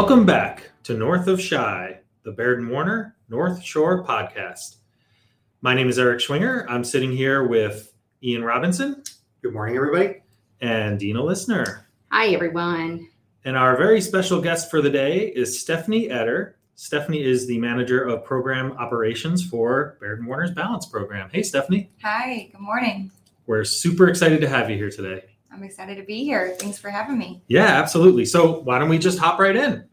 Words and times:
Welcome 0.00 0.24
back 0.24 0.70
to 0.84 0.94
North 0.94 1.26
of 1.26 1.40
Shy, 1.40 1.98
the 2.22 2.30
Baird 2.30 2.60
and 2.60 2.70
Warner 2.70 3.16
North 3.28 3.60
Shore 3.60 4.04
podcast. 4.04 4.76
My 5.60 5.74
name 5.74 5.88
is 5.88 5.98
Eric 5.98 6.20
Schwinger. 6.20 6.64
I'm 6.68 6.84
sitting 6.84 7.10
here 7.10 7.48
with 7.48 7.92
Ian 8.22 8.44
Robinson 8.44 9.02
Good 9.42 9.52
morning, 9.52 9.74
everybody. 9.74 10.22
and 10.60 11.00
Dina 11.00 11.20
Listener. 11.20 11.84
Hi, 12.12 12.28
everyone. 12.28 13.08
And 13.44 13.56
our 13.56 13.76
very 13.76 14.00
special 14.00 14.40
guest 14.40 14.70
for 14.70 14.80
the 14.80 14.88
day 14.88 15.32
is 15.34 15.60
Stephanie 15.60 16.08
Eder. 16.08 16.54
Stephanie 16.76 17.24
is 17.24 17.48
the 17.48 17.58
manager 17.58 18.00
of 18.04 18.24
program 18.24 18.74
operations 18.74 19.44
for 19.44 19.98
Baird 20.00 20.20
and 20.20 20.28
Warner's 20.28 20.52
Balance 20.52 20.86
program. 20.86 21.28
Hey, 21.32 21.42
Stephanie. 21.42 21.90
Hi, 22.04 22.50
good 22.52 22.60
morning. 22.60 23.10
We're 23.48 23.64
super 23.64 24.06
excited 24.06 24.40
to 24.42 24.48
have 24.48 24.70
you 24.70 24.76
here 24.76 24.90
today. 24.90 25.24
I'm 25.50 25.64
excited 25.64 25.96
to 25.96 26.04
be 26.04 26.22
here. 26.22 26.54
Thanks 26.60 26.78
for 26.78 26.88
having 26.90 27.18
me. 27.18 27.42
Yeah, 27.48 27.64
absolutely. 27.66 28.26
So, 28.26 28.60
why 28.60 28.78
don't 28.78 28.88
we 28.88 28.98
just 28.98 29.18
hop 29.18 29.40
right 29.40 29.56
in? 29.56 29.87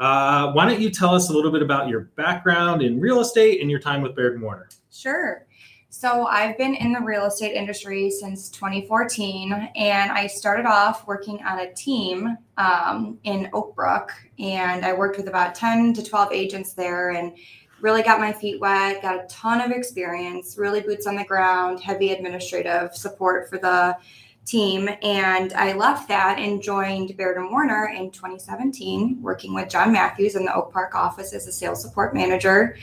Uh, 0.00 0.50
why 0.52 0.66
don't 0.66 0.80
you 0.80 0.88
tell 0.88 1.14
us 1.14 1.28
a 1.28 1.32
little 1.32 1.52
bit 1.52 1.60
about 1.60 1.86
your 1.86 2.00
background 2.16 2.80
in 2.80 2.98
real 2.98 3.20
estate 3.20 3.60
and 3.60 3.70
your 3.70 3.78
time 3.78 4.00
with 4.00 4.16
Baird 4.16 4.32
and 4.32 4.42
Warner? 4.42 4.66
Sure. 4.90 5.46
So, 5.90 6.26
I've 6.26 6.56
been 6.56 6.74
in 6.76 6.92
the 6.92 7.00
real 7.00 7.26
estate 7.26 7.54
industry 7.54 8.10
since 8.10 8.48
2014, 8.48 9.52
and 9.74 10.12
I 10.12 10.26
started 10.26 10.64
off 10.64 11.06
working 11.06 11.42
on 11.42 11.58
a 11.58 11.72
team 11.74 12.38
um, 12.56 13.18
in 13.24 13.50
Oak 13.52 13.74
Brook, 13.74 14.12
and 14.38 14.86
I 14.86 14.94
worked 14.94 15.18
with 15.18 15.28
about 15.28 15.54
10 15.54 15.92
to 15.94 16.02
12 16.02 16.32
agents 16.32 16.72
there 16.72 17.10
and 17.10 17.36
really 17.80 18.02
got 18.02 18.20
my 18.20 18.32
feet 18.32 18.60
wet, 18.60 19.02
got 19.02 19.16
a 19.16 19.26
ton 19.26 19.60
of 19.60 19.70
experience, 19.70 20.56
really 20.56 20.80
boots 20.80 21.06
on 21.06 21.16
the 21.16 21.24
ground, 21.24 21.80
heavy 21.80 22.12
administrative 22.12 22.94
support 22.94 23.50
for 23.50 23.58
the 23.58 23.96
team. 24.44 24.88
And 25.02 25.52
I 25.52 25.72
left 25.74 26.08
that 26.08 26.38
and 26.38 26.62
joined 26.62 27.16
Baird 27.16 27.36
and 27.36 27.50
Warner 27.50 27.92
in 27.94 28.10
2017, 28.10 29.20
working 29.22 29.54
with 29.54 29.68
John 29.68 29.92
Matthews 29.92 30.34
in 30.34 30.44
the 30.44 30.54
Oak 30.54 30.72
Park 30.72 30.94
office 30.94 31.32
as 31.32 31.46
a 31.46 31.52
sales 31.52 31.82
support 31.82 32.14
manager. 32.14 32.76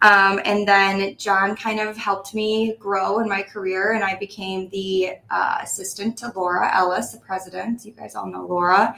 Um, 0.00 0.40
and 0.44 0.66
then 0.66 1.16
John 1.16 1.56
kind 1.56 1.80
of 1.80 1.96
helped 1.96 2.32
me 2.32 2.76
grow 2.78 3.18
in 3.18 3.28
my 3.28 3.42
career, 3.42 3.92
and 3.92 4.04
I 4.04 4.14
became 4.16 4.68
the 4.68 5.14
uh, 5.28 5.58
assistant 5.62 6.16
to 6.18 6.32
Laura 6.36 6.70
Ellis, 6.72 7.12
the 7.12 7.18
president. 7.18 7.84
You 7.84 7.92
guys 7.92 8.14
all 8.14 8.26
know 8.26 8.46
Laura. 8.46 8.94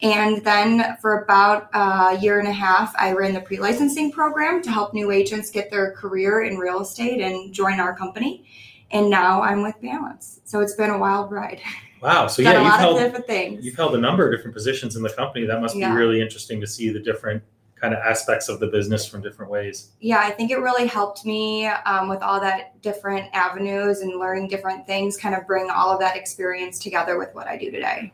And 0.00 0.42
then 0.44 0.96
for 1.02 1.22
about 1.22 1.68
a 1.74 2.18
year 2.18 2.38
and 2.38 2.48
a 2.48 2.52
half, 2.52 2.94
I 2.96 3.12
ran 3.12 3.34
the 3.34 3.42
pre 3.42 3.58
licensing 3.58 4.10
program 4.10 4.62
to 4.62 4.70
help 4.70 4.94
new 4.94 5.10
agents 5.10 5.50
get 5.50 5.70
their 5.70 5.92
career 5.92 6.42
in 6.44 6.56
real 6.56 6.80
estate 6.80 7.20
and 7.20 7.52
join 7.52 7.78
our 7.78 7.94
company. 7.94 8.46
And 8.90 9.10
now 9.10 9.42
I'm 9.42 9.62
with 9.62 9.80
Balance. 9.82 10.40
So 10.44 10.60
it's 10.60 10.74
been 10.74 10.90
a 10.90 10.98
wild 10.98 11.30
ride. 11.30 11.60
Wow. 12.00 12.26
So 12.26 12.42
Done 12.44 12.54
yeah, 12.54 12.60
a 12.60 12.62
you've 12.62 12.70
lot 12.70 12.74
of 12.74 12.80
held 12.80 12.98
different 12.98 13.26
things. 13.26 13.64
you've 13.64 13.76
held 13.76 13.94
a 13.94 13.98
number 13.98 14.24
of 14.26 14.34
different 14.36 14.54
positions 14.54 14.96
in 14.96 15.02
the 15.02 15.10
company. 15.10 15.46
That 15.46 15.60
must 15.60 15.76
Yeah. 15.76 15.90
be 15.90 15.96
really 15.96 16.20
interesting 16.20 16.60
to 16.60 16.66
see 16.66 16.90
the 16.90 17.00
different 17.00 17.42
kind 17.76 17.94
of 17.94 18.00
aspects 18.00 18.48
of 18.48 18.58
the 18.58 18.66
business 18.66 19.06
from 19.06 19.22
different 19.22 19.52
ways. 19.52 19.90
yeah, 20.00 20.18
I 20.18 20.30
think 20.32 20.50
it 20.50 20.56
really 20.58 20.88
helped 20.88 21.24
me 21.24 21.66
um, 21.66 22.08
with 22.08 22.22
all 22.22 22.40
that 22.40 22.80
different 22.82 23.26
avenues 23.32 24.00
and 24.00 24.18
learning 24.18 24.48
different 24.48 24.84
things, 24.84 25.16
kind 25.16 25.32
of 25.32 25.46
bring 25.46 25.70
all 25.70 25.92
of 25.92 26.00
that 26.00 26.16
experience 26.16 26.80
together 26.80 27.18
with 27.18 27.32
what 27.36 27.46
I 27.46 27.56
do 27.56 27.70
today. 27.70 28.12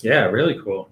Yeah, 0.00 0.24
really 0.26 0.60
cool. 0.62 0.90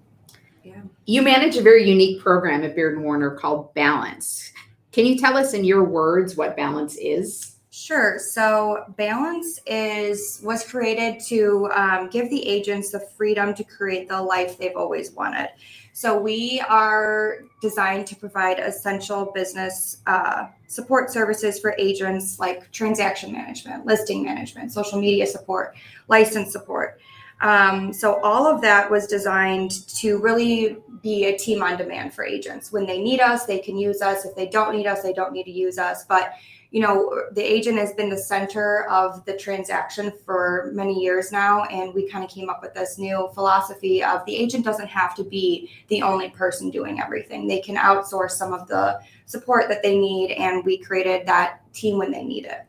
Yeah. 0.63 0.81
You 1.05 1.21
manage 1.21 1.55
a 1.57 1.61
very 1.61 1.87
unique 1.87 2.19
program 2.19 2.63
at 2.63 2.75
Baird 2.75 2.95
and 2.95 3.03
Warner 3.03 3.29
called 3.29 3.71
Balance. 3.75 4.51
Can 4.91 5.05
you 5.05 5.19
tell 5.19 5.37
us 5.37 5.53
in 5.53 5.63
your 5.63 5.83
words 5.83 6.35
what 6.35 6.57
Balance 6.57 6.95
is? 6.95 7.54
Sure. 7.77 8.17
So 8.19 8.85
balance 8.95 9.59
is 9.65 10.39
was 10.41 10.63
created 10.65 11.19
to 11.25 11.69
um, 11.73 12.07
give 12.09 12.29
the 12.29 12.47
agents 12.47 12.91
the 12.91 13.01
freedom 13.01 13.53
to 13.53 13.65
create 13.65 14.07
the 14.07 14.21
life 14.21 14.57
they've 14.57 14.77
always 14.77 15.11
wanted. 15.11 15.49
So 15.91 16.17
we 16.17 16.63
are 16.69 17.39
designed 17.61 18.07
to 18.07 18.15
provide 18.15 18.59
essential 18.59 19.29
business 19.35 19.97
uh, 20.07 20.47
support 20.67 21.11
services 21.11 21.59
for 21.59 21.75
agents 21.77 22.39
like 22.39 22.71
transaction 22.71 23.33
management, 23.33 23.85
listing 23.85 24.23
management, 24.23 24.71
social 24.71 24.97
media 24.97 25.27
support, 25.27 25.75
license 26.07 26.53
support. 26.53 26.97
Um, 27.41 27.91
so 27.91 28.21
all 28.21 28.47
of 28.47 28.61
that 28.61 28.89
was 28.89 29.05
designed 29.05 29.85
to 29.97 30.17
really 30.19 30.77
be 31.03 31.25
a 31.25 31.37
team 31.37 31.61
on 31.61 31.77
demand 31.77 32.13
for 32.13 32.23
agents. 32.23 32.71
When 32.71 32.85
they 32.85 33.01
need 33.01 33.19
us, 33.19 33.45
they 33.45 33.59
can 33.59 33.77
use 33.77 34.01
us. 34.01 34.23
If 34.23 34.33
they 34.33 34.47
don't 34.47 34.75
need 34.75 34.87
us, 34.87 35.03
they 35.03 35.11
don't 35.11 35.33
need 35.33 35.43
to 35.43 35.51
use 35.51 35.77
us. 35.77 36.05
But 36.05 36.31
you 36.71 36.81
know, 36.81 37.21
the 37.31 37.41
agent 37.41 37.77
has 37.77 37.93
been 37.93 38.09
the 38.09 38.17
center 38.17 38.85
of 38.89 39.23
the 39.25 39.37
transaction 39.37 40.11
for 40.25 40.71
many 40.73 41.01
years 41.01 41.31
now. 41.31 41.63
And 41.65 41.93
we 41.93 42.09
kind 42.09 42.23
of 42.23 42.29
came 42.29 42.49
up 42.49 42.61
with 42.61 42.73
this 42.73 42.97
new 42.97 43.29
philosophy 43.33 44.03
of 44.03 44.25
the 44.25 44.35
agent 44.35 44.65
doesn't 44.65 44.87
have 44.87 45.15
to 45.15 45.23
be 45.23 45.69
the 45.87 46.01
only 46.01 46.29
person 46.29 46.69
doing 46.69 46.99
everything. 46.99 47.47
They 47.47 47.61
can 47.61 47.75
outsource 47.75 48.31
some 48.31 48.53
of 48.53 48.67
the 48.67 48.99
support 49.25 49.69
that 49.69 49.83
they 49.83 49.97
need. 49.97 50.31
And 50.31 50.65
we 50.65 50.77
created 50.77 51.25
that 51.27 51.61
team 51.73 51.97
when 51.97 52.11
they 52.11 52.23
need 52.23 52.45
it. 52.45 52.65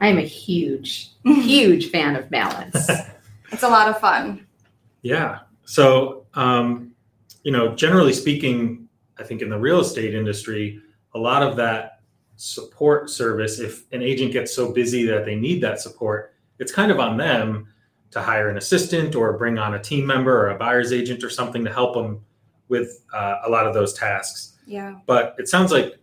I 0.00 0.08
am 0.08 0.18
a 0.18 0.22
huge, 0.22 1.10
huge 1.24 1.90
fan 1.90 2.16
of 2.16 2.30
Balance. 2.30 2.90
It's 3.52 3.64
a 3.64 3.68
lot 3.68 3.88
of 3.88 3.98
fun. 3.98 4.46
Yeah. 5.02 5.40
So, 5.64 6.26
um, 6.34 6.92
you 7.42 7.50
know, 7.50 7.74
generally 7.74 8.12
speaking, 8.12 8.88
I 9.18 9.24
think 9.24 9.42
in 9.42 9.50
the 9.50 9.58
real 9.58 9.80
estate 9.80 10.14
industry, 10.14 10.80
a 11.14 11.18
lot 11.18 11.42
of 11.42 11.56
that 11.56 11.99
support 12.40 13.10
service, 13.10 13.60
if 13.60 13.84
an 13.92 14.00
agent 14.00 14.32
gets 14.32 14.54
so 14.54 14.72
busy 14.72 15.04
that 15.04 15.26
they 15.26 15.36
need 15.36 15.60
that 15.60 15.78
support, 15.78 16.32
it's 16.58 16.72
kind 16.72 16.90
of 16.90 16.98
on 16.98 17.18
them 17.18 17.68
to 18.12 18.20
hire 18.20 18.48
an 18.48 18.56
assistant 18.56 19.14
or 19.14 19.36
bring 19.36 19.58
on 19.58 19.74
a 19.74 19.78
team 19.78 20.06
member 20.06 20.46
or 20.46 20.48
a 20.48 20.56
buyer's 20.56 20.90
agent 20.90 21.22
or 21.22 21.28
something 21.28 21.62
to 21.64 21.72
help 21.72 21.94
them 21.94 22.24
with 22.68 23.04
uh, 23.12 23.40
a 23.44 23.50
lot 23.50 23.66
of 23.66 23.74
those 23.74 23.92
tasks. 23.92 24.56
Yeah. 24.66 24.94
But 25.04 25.36
it 25.38 25.48
sounds 25.48 25.70
like 25.70 25.98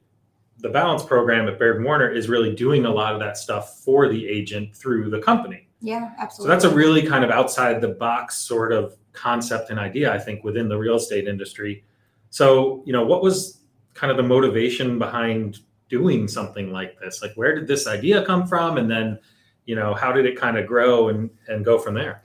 the 0.59 0.69
balance 0.69 1.03
program 1.03 1.47
at 1.47 1.57
Baird 1.57 1.83
Warner 1.83 2.09
is 2.09 2.29
really 2.29 2.53
doing 2.53 2.85
a 2.85 2.91
lot 2.91 3.13
of 3.13 3.19
that 3.19 3.37
stuff 3.37 3.79
for 3.79 4.07
the 4.07 4.27
agent 4.27 4.75
through 4.75 5.09
the 5.09 5.19
company. 5.19 5.67
Yeah, 5.81 6.13
absolutely. 6.19 6.53
So 6.53 6.67
that's 6.67 6.71
a 6.71 6.75
really 6.75 7.01
kind 7.01 7.23
of 7.23 7.31
outside 7.31 7.81
the 7.81 7.89
box 7.89 8.37
sort 8.37 8.71
of 8.73 8.95
concept 9.13 9.71
and 9.71 9.79
idea, 9.79 10.13
I 10.13 10.19
think, 10.19 10.43
within 10.43 10.69
the 10.69 10.77
real 10.77 10.97
estate 10.97 11.27
industry. 11.27 11.83
So, 12.29 12.83
you 12.85 12.93
know, 12.93 13.03
what 13.03 13.23
was 13.23 13.61
kind 13.95 14.11
of 14.11 14.17
the 14.17 14.23
motivation 14.23 14.99
behind 14.99 15.59
doing 15.89 16.27
something 16.27 16.71
like 16.71 16.99
this? 16.99 17.21
Like, 17.21 17.33
where 17.35 17.55
did 17.55 17.67
this 17.67 17.87
idea 17.87 18.25
come 18.25 18.47
from? 18.47 18.77
And 18.77 18.89
then, 18.89 19.19
you 19.65 19.75
know, 19.75 19.93
how 19.93 20.11
did 20.11 20.25
it 20.25 20.39
kind 20.39 20.57
of 20.57 20.67
grow 20.67 21.09
and, 21.09 21.29
and 21.47 21.63
go 21.63 21.77
from 21.77 21.93
there? 21.93 22.21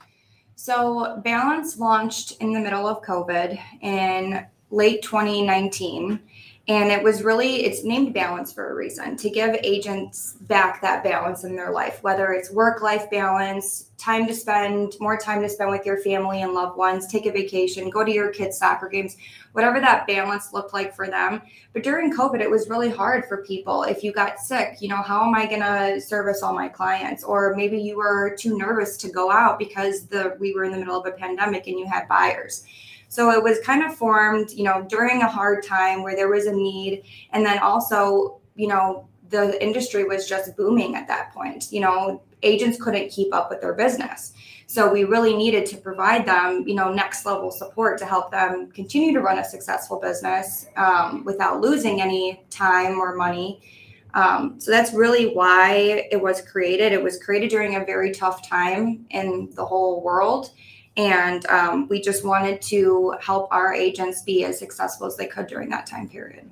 So, 0.55 1.21
Balance 1.23 1.77
launched 1.77 2.33
in 2.39 2.53
the 2.53 2.59
middle 2.59 2.87
of 2.87 3.01
COVID 3.01 3.59
in 3.81 4.45
late 4.69 5.01
2019. 5.01 6.19
And 6.69 6.93
it 6.93 7.03
was 7.03 7.23
really, 7.23 7.65
it's 7.65 7.83
named 7.83 8.13
Balance 8.13 8.53
for 8.53 8.71
a 8.71 8.73
reason 8.73 9.17
to 9.17 9.29
give 9.29 9.53
agents 9.63 10.35
back 10.41 10.81
that 10.81 11.03
balance 11.03 11.43
in 11.43 11.57
their 11.57 11.71
life, 11.71 12.01
whether 12.03 12.31
it's 12.31 12.51
work 12.51 12.81
life 12.81 13.11
balance, 13.11 13.89
time 13.97 14.25
to 14.27 14.33
spend, 14.33 14.93
more 15.01 15.17
time 15.17 15.41
to 15.41 15.49
spend 15.49 15.71
with 15.71 15.85
your 15.85 15.97
family 15.97 16.41
and 16.41 16.53
loved 16.53 16.77
ones, 16.77 17.05
take 17.07 17.25
a 17.25 17.31
vacation, 17.33 17.89
go 17.89 18.05
to 18.05 18.11
your 18.13 18.29
kids' 18.29 18.57
soccer 18.57 18.87
games, 18.87 19.17
whatever 19.51 19.81
that 19.81 20.07
balance 20.07 20.53
looked 20.53 20.71
like 20.71 20.95
for 20.95 21.07
them. 21.07 21.41
But 21.73 21.83
during 21.83 22.15
COVID, 22.15 22.39
it 22.39 22.49
was 22.49 22.69
really 22.69 22.89
hard 22.89 23.25
for 23.25 23.43
people. 23.43 23.83
If 23.83 24.01
you 24.01 24.13
got 24.13 24.39
sick, 24.39 24.77
you 24.79 24.87
know, 24.87 25.01
how 25.01 25.27
am 25.27 25.35
I 25.35 25.45
going 25.45 25.61
to 25.61 25.99
service 25.99 26.43
all 26.43 26.53
my 26.53 26.69
clients? 26.69 27.25
Or 27.25 27.55
maybe 27.57 27.77
you 27.77 27.97
were 27.97 28.37
too 28.39 28.57
nervous 28.57 28.95
to 28.97 29.09
go 29.09 29.29
out 29.29 29.59
because 29.59 30.05
the 30.05 30.37
we 30.39 30.53
were 30.53 30.63
in 30.63 30.71
the 30.71 30.77
middle 30.77 30.97
of 30.97 31.05
a 31.05 31.11
pandemic 31.11 31.67
and 31.67 31.77
you 31.77 31.85
had 31.85 32.07
buyers. 32.07 32.63
So 33.13 33.29
it 33.29 33.43
was 33.43 33.59
kind 33.59 33.83
of 33.83 33.95
formed, 33.95 34.49
you 34.53 34.63
know, 34.63 34.87
during 34.89 35.21
a 35.21 35.29
hard 35.29 35.63
time 35.63 36.01
where 36.01 36.15
there 36.15 36.29
was 36.29 36.47
a 36.47 36.51
need. 36.51 37.03
And 37.29 37.45
then 37.45 37.59
also, 37.59 38.39
you 38.55 38.67
know, 38.67 39.07
the 39.29 39.63
industry 39.63 40.03
was 40.03 40.27
just 40.27 40.57
booming 40.57 40.95
at 40.95 41.07
that 41.09 41.31
point. 41.31 41.67
You 41.71 41.81
know, 41.81 42.23
agents 42.41 42.81
couldn't 42.81 43.09
keep 43.09 43.31
up 43.31 43.51
with 43.51 43.61
their 43.61 43.75
business. 43.75 44.33
So 44.65 44.91
we 44.91 45.03
really 45.03 45.37
needed 45.37 45.67
to 45.67 45.77
provide 45.77 46.25
them, 46.25 46.63
you 46.67 46.73
know, 46.73 46.91
next 46.91 47.23
level 47.23 47.51
support 47.51 47.99
to 47.99 48.07
help 48.07 48.31
them 48.31 48.71
continue 48.71 49.13
to 49.13 49.21
run 49.21 49.37
a 49.37 49.45
successful 49.45 49.99
business 49.99 50.65
um, 50.75 51.23
without 51.23 51.61
losing 51.61 52.01
any 52.01 52.43
time 52.49 52.97
or 52.97 53.13
money. 53.13 53.61
Um, 54.15 54.59
so 54.59 54.71
that's 54.71 54.91
really 54.91 55.35
why 55.35 56.07
it 56.09 56.19
was 56.19 56.41
created. 56.41 56.93
It 56.93 57.03
was 57.03 57.21
created 57.21 57.51
during 57.51 57.75
a 57.75 57.85
very 57.85 58.11
tough 58.11 58.47
time 58.49 59.05
in 59.11 59.51
the 59.53 59.63
whole 59.63 60.01
world. 60.01 60.49
And 60.95 61.45
um, 61.47 61.87
we 61.87 62.01
just 62.01 62.23
wanted 62.23 62.61
to 62.63 63.15
help 63.19 63.47
our 63.51 63.73
agents 63.73 64.21
be 64.21 64.45
as 64.45 64.59
successful 64.59 65.07
as 65.07 65.17
they 65.17 65.25
could 65.27 65.47
during 65.47 65.69
that 65.69 65.87
time 65.87 66.07
period. 66.07 66.49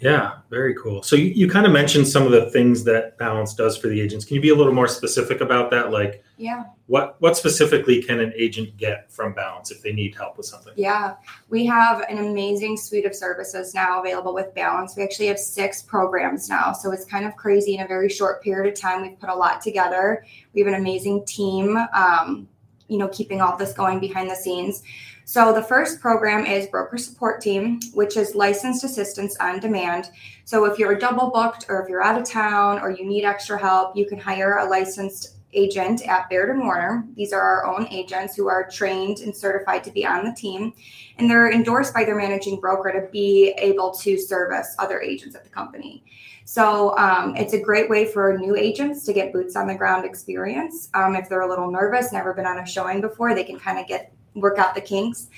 Yeah, 0.00 0.38
very 0.50 0.74
cool. 0.74 1.02
So 1.02 1.16
you, 1.16 1.26
you 1.26 1.48
kind 1.48 1.64
of 1.66 1.72
mentioned 1.72 2.06
some 2.06 2.24
of 2.24 2.32
the 2.32 2.50
things 2.50 2.84
that 2.84 3.16
balance 3.16 3.54
does 3.54 3.76
for 3.76 3.88
the 3.88 4.00
agents. 4.00 4.24
Can 4.24 4.34
you 4.34 4.40
be 4.40 4.50
a 4.50 4.54
little 4.54 4.74
more 4.74 4.88
specific 4.88 5.40
about 5.40 5.70
that? 5.70 5.92
Like 5.92 6.22
Yeah. 6.36 6.64
what 6.88 7.16
what 7.20 7.36
specifically 7.38 8.02
can 8.02 8.20
an 8.20 8.32
agent 8.36 8.76
get 8.76 9.10
from 9.10 9.32
balance 9.32 9.70
if 9.70 9.80
they 9.82 9.92
need 9.92 10.14
help 10.14 10.36
with 10.36 10.46
something? 10.46 10.74
Yeah, 10.76 11.14
we 11.48 11.64
have 11.66 12.02
an 12.10 12.18
amazing 12.18 12.76
suite 12.76 13.06
of 13.06 13.14
services 13.14 13.72
now 13.72 14.00
available 14.00 14.34
with 14.34 14.54
Balance. 14.54 14.94
We 14.96 15.04
actually 15.04 15.28
have 15.28 15.38
six 15.38 15.80
programs 15.80 16.50
now, 16.50 16.72
so 16.72 16.92
it's 16.92 17.04
kind 17.06 17.24
of 17.24 17.34
crazy 17.36 17.74
in 17.76 17.80
a 17.80 17.86
very 17.88 18.10
short 18.10 18.42
period 18.42 18.70
of 18.72 18.78
time. 18.78 19.00
We've 19.00 19.18
put 19.18 19.30
a 19.30 19.34
lot 19.34 19.62
together. 19.62 20.26
We 20.52 20.60
have 20.60 20.68
an 20.68 20.78
amazing 20.78 21.24
team, 21.24 21.78
um, 21.94 22.46
you 22.88 22.98
know, 22.98 23.08
keeping 23.08 23.40
all 23.40 23.56
this 23.56 23.72
going 23.72 24.00
behind 24.00 24.30
the 24.30 24.36
scenes. 24.36 24.82
So 25.26 25.54
the 25.54 25.62
first 25.62 26.00
program 26.00 26.44
is 26.44 26.66
Broker 26.66 26.98
Support 26.98 27.40
Team, 27.40 27.80
which 27.94 28.16
is 28.16 28.34
licensed 28.34 28.84
assistance 28.84 29.36
on 29.40 29.58
demand. 29.58 30.10
So 30.44 30.66
if 30.66 30.78
you're 30.78 30.98
double 30.98 31.30
booked 31.30 31.66
or 31.68 31.82
if 31.82 31.88
you're 31.88 32.02
out 32.02 32.20
of 32.20 32.28
town 32.28 32.78
or 32.80 32.90
you 32.90 33.06
need 33.06 33.24
extra 33.24 33.58
help, 33.58 33.96
you 33.96 34.06
can 34.06 34.18
hire 34.18 34.58
a 34.58 34.68
licensed 34.68 35.36
agent 35.54 36.06
at 36.06 36.28
Baird 36.28 36.50
and 36.50 36.60
Warner. 36.60 37.06
These 37.14 37.32
are 37.32 37.40
our 37.40 37.64
own 37.64 37.86
agents 37.88 38.36
who 38.36 38.48
are 38.48 38.68
trained 38.68 39.20
and 39.20 39.34
certified 39.34 39.84
to 39.84 39.90
be 39.90 40.04
on 40.04 40.24
the 40.24 40.32
team, 40.32 40.74
and 41.16 41.30
they're 41.30 41.50
endorsed 41.50 41.94
by 41.94 42.04
their 42.04 42.16
managing 42.16 42.60
broker 42.60 42.92
to 42.92 43.08
be 43.10 43.54
able 43.56 43.92
to 43.94 44.18
service 44.18 44.74
other 44.78 45.00
agents 45.00 45.36
at 45.36 45.44
the 45.44 45.50
company. 45.50 46.04
So 46.44 46.96
um, 46.98 47.34
it's 47.36 47.54
a 47.54 47.60
great 47.60 47.88
way 47.88 48.04
for 48.04 48.36
new 48.36 48.54
agents 48.54 49.04
to 49.06 49.12
get 49.12 49.32
boots 49.32 49.56
on 49.56 49.66
the 49.66 49.74
ground 49.74 50.04
experience. 50.04 50.90
Um, 50.92 51.16
if 51.16 51.28
they're 51.28 51.40
a 51.40 51.48
little 51.48 51.70
nervous, 51.70 52.12
never 52.12 52.34
been 52.34 52.46
on 52.46 52.58
a 52.58 52.66
showing 52.66 53.00
before, 53.00 53.34
they 53.34 53.44
can 53.44 53.58
kind 53.58 53.78
of 53.78 53.86
get 53.86 54.12
work 54.34 54.58
out 54.58 54.74
the 54.74 54.80
kinks, 54.80 55.28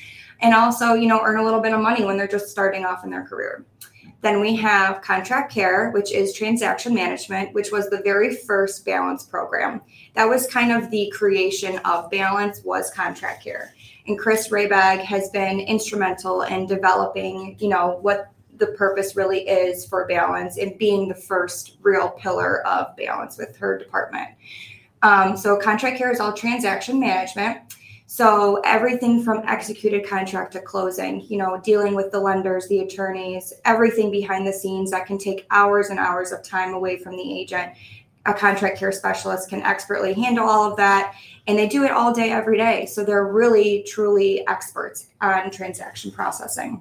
and 0.40 0.54
also 0.54 0.94
you 0.94 1.06
know 1.06 1.20
earn 1.22 1.38
a 1.38 1.44
little 1.44 1.60
bit 1.60 1.72
of 1.72 1.80
money 1.80 2.04
when 2.04 2.16
they're 2.16 2.26
just 2.26 2.48
starting 2.48 2.84
off 2.84 3.04
in 3.04 3.10
their 3.10 3.24
career. 3.24 3.64
Then 4.22 4.40
we 4.40 4.56
have 4.56 5.02
contract 5.02 5.52
care, 5.52 5.90
which 5.90 6.10
is 6.10 6.32
transaction 6.32 6.94
management, 6.94 7.54
which 7.54 7.70
was 7.70 7.88
the 7.90 8.00
very 8.02 8.34
first 8.34 8.84
balance 8.84 9.22
program. 9.22 9.82
That 10.14 10.24
was 10.24 10.48
kind 10.48 10.72
of 10.72 10.90
the 10.90 11.12
creation 11.14 11.78
of 11.84 12.10
balance 12.10 12.62
was 12.64 12.90
contract 12.90 13.44
care. 13.44 13.74
And 14.08 14.18
Chris 14.18 14.48
Raybag 14.48 15.00
has 15.00 15.28
been 15.30 15.60
instrumental 15.60 16.42
in 16.42 16.66
developing, 16.66 17.56
you 17.60 17.68
know, 17.68 17.98
what 18.00 18.32
the 18.58 18.68
purpose 18.68 19.16
really 19.16 19.48
is 19.48 19.86
for 19.86 20.06
balance 20.06 20.58
and 20.58 20.78
being 20.78 21.08
the 21.08 21.14
first 21.14 21.76
real 21.82 22.10
pillar 22.10 22.66
of 22.66 22.96
balance 22.96 23.38
with 23.38 23.56
her 23.56 23.78
department. 23.78 24.30
Um, 25.02 25.36
so 25.36 25.56
contract 25.56 25.98
care 25.98 26.10
is 26.10 26.20
all 26.20 26.32
transaction 26.32 26.98
management. 26.98 27.60
So 28.06 28.60
everything 28.64 29.22
from 29.22 29.42
executed 29.46 30.06
contract 30.06 30.52
to 30.52 30.60
closing, 30.60 31.22
you 31.22 31.38
know, 31.38 31.60
dealing 31.62 31.94
with 31.94 32.12
the 32.12 32.20
lenders, 32.20 32.68
the 32.68 32.80
attorneys, 32.80 33.52
everything 33.64 34.10
behind 34.10 34.46
the 34.46 34.52
scenes 34.52 34.90
that 34.92 35.06
can 35.06 35.18
take 35.18 35.46
hours 35.50 35.90
and 35.90 35.98
hours 35.98 36.30
of 36.32 36.42
time 36.42 36.72
away 36.72 36.98
from 36.98 37.16
the 37.16 37.38
agent. 37.38 37.72
A 38.26 38.32
contract 38.32 38.78
care 38.78 38.92
specialist 38.92 39.48
can 39.48 39.62
expertly 39.62 40.12
handle 40.12 40.48
all 40.48 40.70
of 40.70 40.76
that 40.76 41.14
and 41.46 41.58
they 41.58 41.68
do 41.68 41.84
it 41.84 41.90
all 41.90 42.12
day 42.12 42.30
every 42.30 42.56
day. 42.56 42.86
So 42.86 43.04
they're 43.04 43.26
really 43.26 43.84
truly 43.86 44.46
experts 44.48 45.08
on 45.20 45.50
transaction 45.50 46.10
processing. 46.10 46.80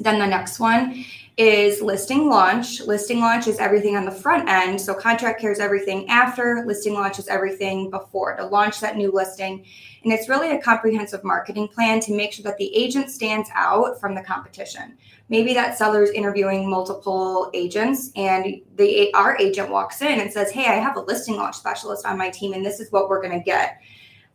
Then 0.00 0.18
the 0.18 0.26
next 0.26 0.58
one 0.58 1.04
is 1.36 1.80
listing 1.80 2.28
launch. 2.28 2.80
Listing 2.82 3.20
launch 3.20 3.46
is 3.46 3.58
everything 3.58 3.96
on 3.96 4.04
the 4.04 4.10
front 4.10 4.48
end. 4.48 4.80
So 4.80 4.92
contract 4.92 5.40
care 5.40 5.52
is 5.52 5.58
everything 5.58 6.08
after, 6.08 6.64
listing 6.66 6.92
launch 6.92 7.18
is 7.18 7.28
everything 7.28 7.88
before 7.88 8.36
to 8.36 8.44
launch 8.44 8.80
that 8.80 8.96
new 8.96 9.10
listing. 9.10 9.64
And 10.04 10.12
it's 10.12 10.28
really 10.28 10.50
a 10.50 10.60
comprehensive 10.60 11.24
marketing 11.24 11.68
plan 11.68 12.00
to 12.00 12.14
make 12.14 12.32
sure 12.32 12.42
that 12.44 12.58
the 12.58 12.74
agent 12.74 13.10
stands 13.10 13.48
out 13.54 14.00
from 14.00 14.14
the 14.14 14.22
competition. 14.22 14.98
Maybe 15.28 15.54
that 15.54 15.78
seller 15.78 16.02
is 16.02 16.10
interviewing 16.10 16.68
multiple 16.68 17.50
agents 17.54 18.10
and 18.16 18.60
the 18.76 19.12
our 19.14 19.38
agent 19.38 19.70
walks 19.70 20.02
in 20.02 20.20
and 20.20 20.32
says, 20.32 20.50
Hey, 20.50 20.66
I 20.66 20.74
have 20.74 20.96
a 20.96 21.00
listing 21.00 21.36
launch 21.36 21.56
specialist 21.56 22.04
on 22.04 22.18
my 22.18 22.30
team, 22.30 22.52
and 22.52 22.64
this 22.64 22.80
is 22.80 22.90
what 22.92 23.08
we're 23.08 23.22
gonna 23.22 23.42
get 23.42 23.80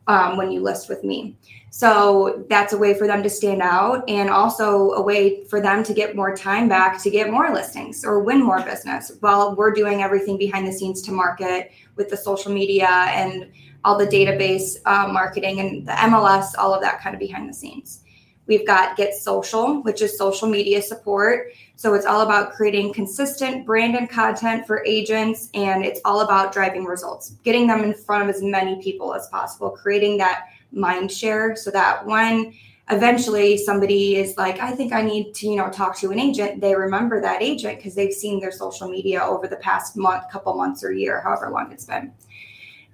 um, 0.06 0.36
when 0.36 0.50
you 0.50 0.60
list 0.60 0.88
with 0.88 1.04
me. 1.04 1.36
So 1.70 2.46
that's 2.48 2.72
a 2.72 2.78
way 2.78 2.94
for 2.94 3.06
them 3.06 3.22
to 3.22 3.28
stand 3.28 3.60
out 3.60 4.08
and 4.08 4.30
also 4.30 4.92
a 4.92 5.02
way 5.02 5.44
for 5.44 5.60
them 5.60 5.82
to 5.84 5.92
get 5.92 6.16
more 6.16 6.34
time 6.34 6.68
back 6.68 7.02
to 7.02 7.10
get 7.10 7.30
more 7.30 7.52
listings 7.52 8.04
or 8.04 8.20
win 8.20 8.42
more 8.42 8.62
business 8.62 9.12
while 9.20 9.54
we're 9.54 9.72
doing 9.72 10.02
everything 10.02 10.38
behind 10.38 10.66
the 10.66 10.72
scenes 10.72 11.02
to 11.02 11.12
market 11.12 11.72
with 11.96 12.08
the 12.08 12.16
social 12.16 12.50
media 12.52 12.88
and 12.88 13.50
all 13.84 13.98
the 13.98 14.06
database 14.06 14.76
uh, 14.86 15.06
marketing 15.12 15.60
and 15.60 15.86
the 15.86 15.92
MLS, 15.92 16.46
all 16.58 16.72
of 16.72 16.80
that 16.80 17.00
kind 17.00 17.14
of 17.14 17.20
behind 17.20 17.48
the 17.48 17.54
scenes. 17.54 18.00
We've 18.46 18.66
got 18.66 18.96
Get 18.96 19.14
Social, 19.14 19.82
which 19.82 20.02
is 20.02 20.16
social 20.16 20.48
media 20.48 20.80
support. 20.80 21.52
So 21.74 21.94
it's 21.94 22.06
all 22.06 22.20
about 22.20 22.52
creating 22.52 22.92
consistent 22.92 23.66
branded 23.66 24.08
content 24.08 24.66
for 24.66 24.84
agents 24.86 25.50
and 25.54 25.84
it's 25.84 26.00
all 26.04 26.20
about 26.20 26.52
driving 26.52 26.84
results, 26.84 27.30
getting 27.44 27.66
them 27.66 27.82
in 27.82 27.92
front 27.92 28.22
of 28.22 28.34
as 28.34 28.42
many 28.42 28.80
people 28.82 29.14
as 29.14 29.28
possible, 29.28 29.70
creating 29.70 30.18
that 30.18 30.46
mind 30.72 31.10
share 31.10 31.56
so 31.56 31.70
that 31.70 32.06
when 32.06 32.52
eventually 32.90 33.56
somebody 33.56 34.16
is 34.16 34.36
like 34.36 34.60
i 34.60 34.70
think 34.70 34.92
i 34.92 35.02
need 35.02 35.34
to 35.34 35.48
you 35.48 35.56
know 35.56 35.68
talk 35.70 35.96
to 35.96 36.12
an 36.12 36.20
agent 36.20 36.60
they 36.60 36.74
remember 36.74 37.20
that 37.20 37.42
agent 37.42 37.76
because 37.76 37.96
they've 37.96 38.12
seen 38.12 38.38
their 38.38 38.52
social 38.52 38.88
media 38.88 39.20
over 39.20 39.48
the 39.48 39.56
past 39.56 39.96
month 39.96 40.22
couple 40.30 40.54
months 40.54 40.84
or 40.84 40.92
year 40.92 41.20
however 41.22 41.50
long 41.50 41.70
it's 41.72 41.84
been 41.84 42.12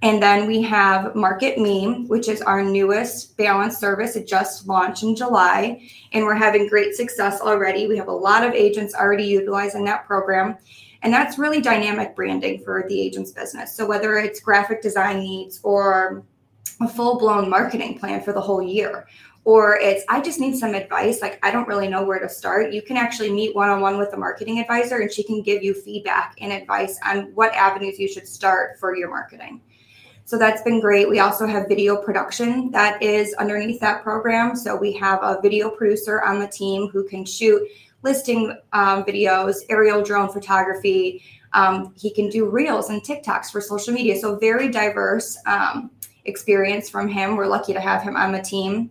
and 0.03 0.21
then 0.21 0.49
we 0.49 0.61
have 0.63 1.15
Market 1.15 1.59
Meme, 1.59 2.09
which 2.09 2.29
is 2.29 2.43
our 2.43 2.63
newest 2.63 3.37
balance 3.37 3.79
service. 3.79 4.17
It 4.17 4.27
just 4.27 4.67
launched 4.67 5.05
in 5.05 5.15
July, 5.15 5.89
and 6.13 6.25
we're 6.25 6.35
having 6.35 6.69
great 6.69 6.97
success 6.97 7.41
already. 7.41 7.87
We 7.87 7.97
have 7.99 8.09
a 8.09 8.13
lot 8.13 8.45
of 8.45 8.53
agents 8.53 8.95
already 8.95 9.25
utilizing 9.25 9.85
that 9.85 10.05
program. 10.05 10.59
And 11.05 11.13
that's 11.13 11.39
really 11.39 11.61
dynamic 11.61 12.17
branding 12.17 12.63
for 12.65 12.85
the 12.89 13.01
agent's 13.01 13.31
business. 13.31 13.77
So, 13.77 13.87
whether 13.87 14.19
it's 14.19 14.41
graphic 14.41 14.83
design 14.83 15.21
needs 15.21 15.61
or 15.63 16.25
a 16.81 16.89
full 16.89 17.19
blown 17.19 17.49
marketing 17.49 17.99
plan 17.99 18.23
for 18.23 18.33
the 18.33 18.41
whole 18.41 18.63
year. 18.63 19.07
Or 19.45 19.77
it's, 19.77 20.05
I 20.09 20.21
just 20.21 20.39
need 20.39 20.57
some 20.57 20.75
advice. 20.75 21.21
Like, 21.21 21.45
I 21.45 21.51
don't 21.51 21.67
really 21.67 21.89
know 21.89 22.05
where 22.05 22.21
to 22.21 22.29
start. 22.29 22.73
You 22.73 22.81
can 22.81 22.97
actually 22.97 23.33
meet 23.33 23.57
one 23.57 23.69
on 23.69 23.81
one 23.81 23.99
with 23.99 24.13
a 24.13 24.17
marketing 24.17 24.61
advisor 24.61 24.99
and 24.99 25.11
she 25.11 25.25
can 25.25 25.43
give 25.43 25.65
you 25.65 25.75
feedback 25.75 26.37
and 26.41 26.53
advice 26.53 26.99
on 27.05 27.33
what 27.35 27.53
avenues 27.55 27.99
you 27.99 28.07
should 28.07 28.29
start 28.29 28.79
for 28.79 28.97
your 28.97 29.11
marketing. 29.11 29.61
So 30.33 30.39
that's 30.39 30.63
been 30.63 30.81
great. 30.81 31.11
We 31.11 31.19
also 31.19 31.47
have 31.47 31.69
video 31.69 31.95
production 31.95 32.71
that 32.71 33.03
is 33.03 33.35
underneath 33.35 33.79
that 33.81 34.03
program. 34.03 34.57
So 34.57 34.75
we 34.75 34.91
have 34.95 35.23
a 35.23 35.39
video 35.43 35.69
producer 35.69 36.23
on 36.23 36.39
the 36.39 36.49
team 36.49 36.89
who 36.89 37.07
can 37.07 37.27
shoot 37.27 37.61
listing 38.01 38.57
um, 38.73 39.05
videos, 39.05 39.57
aerial 39.69 40.03
drone 40.03 40.33
photography. 40.33 41.23
Um, 41.53 41.93
he 41.99 42.11
can 42.11 42.31
do 42.31 42.49
reels 42.49 42.89
and 42.89 43.03
TikToks 43.03 43.51
for 43.53 43.61
social 43.61 43.93
media. 43.93 44.19
So 44.19 44.37
very 44.37 44.71
diverse. 44.71 45.37
Um, 45.45 45.91
experience 46.25 46.89
from 46.89 47.09
him. 47.09 47.37
We're 47.37 47.47
lucky 47.47 47.75
to 47.75 47.81
have 47.81 48.03
him 48.03 48.17
on 48.17 48.33
the 48.33 48.41
team. 48.41 48.91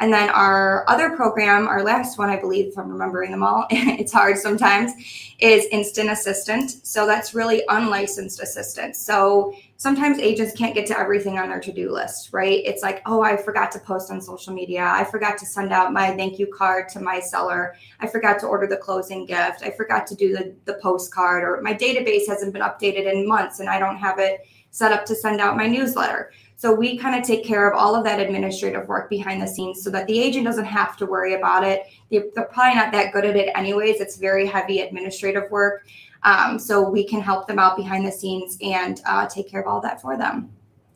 And 0.00 0.12
then 0.12 0.30
our 0.30 0.84
other 0.88 1.16
program, 1.16 1.66
our 1.66 1.82
last 1.82 2.18
one, 2.18 2.30
I 2.30 2.38
believe, 2.38 2.66
if 2.66 2.78
I'm 2.78 2.88
remembering 2.88 3.32
them 3.32 3.42
all, 3.42 3.66
it's 3.70 4.12
hard 4.12 4.38
sometimes, 4.38 4.92
is 5.40 5.66
Instant 5.72 6.10
Assistant. 6.10 6.86
So 6.86 7.04
that's 7.04 7.34
really 7.34 7.62
unlicensed 7.68 8.40
assistant. 8.40 8.94
So 8.94 9.54
sometimes 9.76 10.18
agents 10.18 10.54
can't 10.56 10.74
get 10.74 10.86
to 10.86 10.98
everything 10.98 11.38
on 11.38 11.48
their 11.48 11.60
to 11.60 11.72
do 11.72 11.92
list, 11.92 12.32
right? 12.32 12.62
It's 12.64 12.82
like, 12.82 13.02
oh, 13.06 13.22
I 13.22 13.36
forgot 13.36 13.72
to 13.72 13.80
post 13.80 14.10
on 14.10 14.20
social 14.20 14.52
media. 14.52 14.84
I 14.84 15.02
forgot 15.02 15.36
to 15.38 15.46
send 15.46 15.72
out 15.72 15.92
my 15.92 16.14
thank 16.16 16.38
you 16.38 16.46
card 16.46 16.88
to 16.90 17.00
my 17.00 17.18
seller. 17.18 17.74
I 17.98 18.06
forgot 18.06 18.38
to 18.40 18.46
order 18.46 18.68
the 18.68 18.76
closing 18.76 19.26
gift. 19.26 19.62
I 19.62 19.70
forgot 19.70 20.06
to 20.08 20.14
do 20.14 20.32
the, 20.32 20.54
the 20.64 20.74
postcard, 20.74 21.42
or 21.42 21.60
my 21.62 21.74
database 21.74 22.26
hasn't 22.28 22.52
been 22.52 22.62
updated 22.62 23.12
in 23.12 23.26
months 23.26 23.58
and 23.58 23.68
I 23.68 23.80
don't 23.80 23.96
have 23.96 24.20
it 24.20 24.40
set 24.70 24.92
up 24.92 25.06
to 25.06 25.14
send 25.14 25.40
out 25.40 25.56
my 25.56 25.66
newsletter. 25.66 26.30
So 26.58 26.74
we 26.74 26.98
kind 26.98 27.14
of 27.14 27.24
take 27.24 27.44
care 27.44 27.70
of 27.70 27.78
all 27.78 27.94
of 27.94 28.02
that 28.02 28.18
administrative 28.18 28.88
work 28.88 29.08
behind 29.08 29.40
the 29.40 29.46
scenes 29.46 29.80
so 29.80 29.90
that 29.90 30.08
the 30.08 30.20
agent 30.20 30.44
doesn't 30.44 30.64
have 30.64 30.96
to 30.96 31.06
worry 31.06 31.34
about 31.34 31.62
it. 31.62 31.84
They're, 32.10 32.24
they're 32.34 32.46
probably 32.46 32.74
not 32.74 32.90
that 32.90 33.12
good 33.12 33.24
at 33.24 33.36
it 33.36 33.50
anyways. 33.54 34.00
It's 34.00 34.16
very 34.16 34.44
heavy 34.44 34.80
administrative 34.80 35.48
work. 35.52 35.86
Um, 36.24 36.58
so 36.58 36.90
we 36.90 37.04
can 37.04 37.20
help 37.20 37.46
them 37.46 37.60
out 37.60 37.76
behind 37.76 38.04
the 38.04 38.10
scenes 38.10 38.58
and 38.60 39.00
uh, 39.06 39.28
take 39.28 39.48
care 39.48 39.60
of 39.60 39.68
all 39.68 39.80
that 39.82 40.02
for 40.02 40.18
them. 40.18 40.50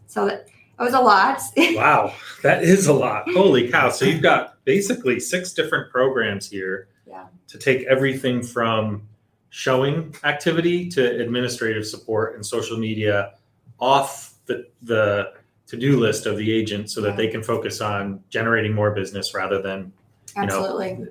So 0.08 0.26
that, 0.26 0.48
that 0.78 0.84
was 0.84 0.94
a 0.94 1.00
lot. 1.00 1.40
wow, 1.76 2.12
that 2.42 2.64
is 2.64 2.88
a 2.88 2.92
lot. 2.92 3.30
Holy 3.30 3.70
cow. 3.70 3.88
So 3.88 4.04
you've 4.04 4.20
got 4.20 4.56
basically 4.64 5.20
six 5.20 5.52
different 5.52 5.92
programs 5.92 6.50
here 6.50 6.88
yeah. 7.06 7.26
to 7.46 7.56
take 7.56 7.84
everything 7.84 8.42
from 8.42 9.06
showing 9.50 10.12
activity 10.24 10.88
to 10.88 11.20
administrative 11.20 11.86
support 11.86 12.34
and 12.34 12.44
social 12.44 12.76
media 12.76 13.34
off 13.78 14.34
the, 14.46 14.66
the 14.82 15.34
to-do 15.66 15.98
list 15.98 16.26
of 16.26 16.36
the 16.36 16.52
agent 16.52 16.90
so 16.90 17.00
that 17.00 17.16
they 17.16 17.28
can 17.28 17.42
focus 17.42 17.80
on 17.80 18.22
generating 18.30 18.72
more 18.74 18.90
business 18.90 19.34
rather 19.34 19.60
than 19.62 19.92
you 20.36 20.42
Absolutely. 20.42 20.94
know 20.94 21.06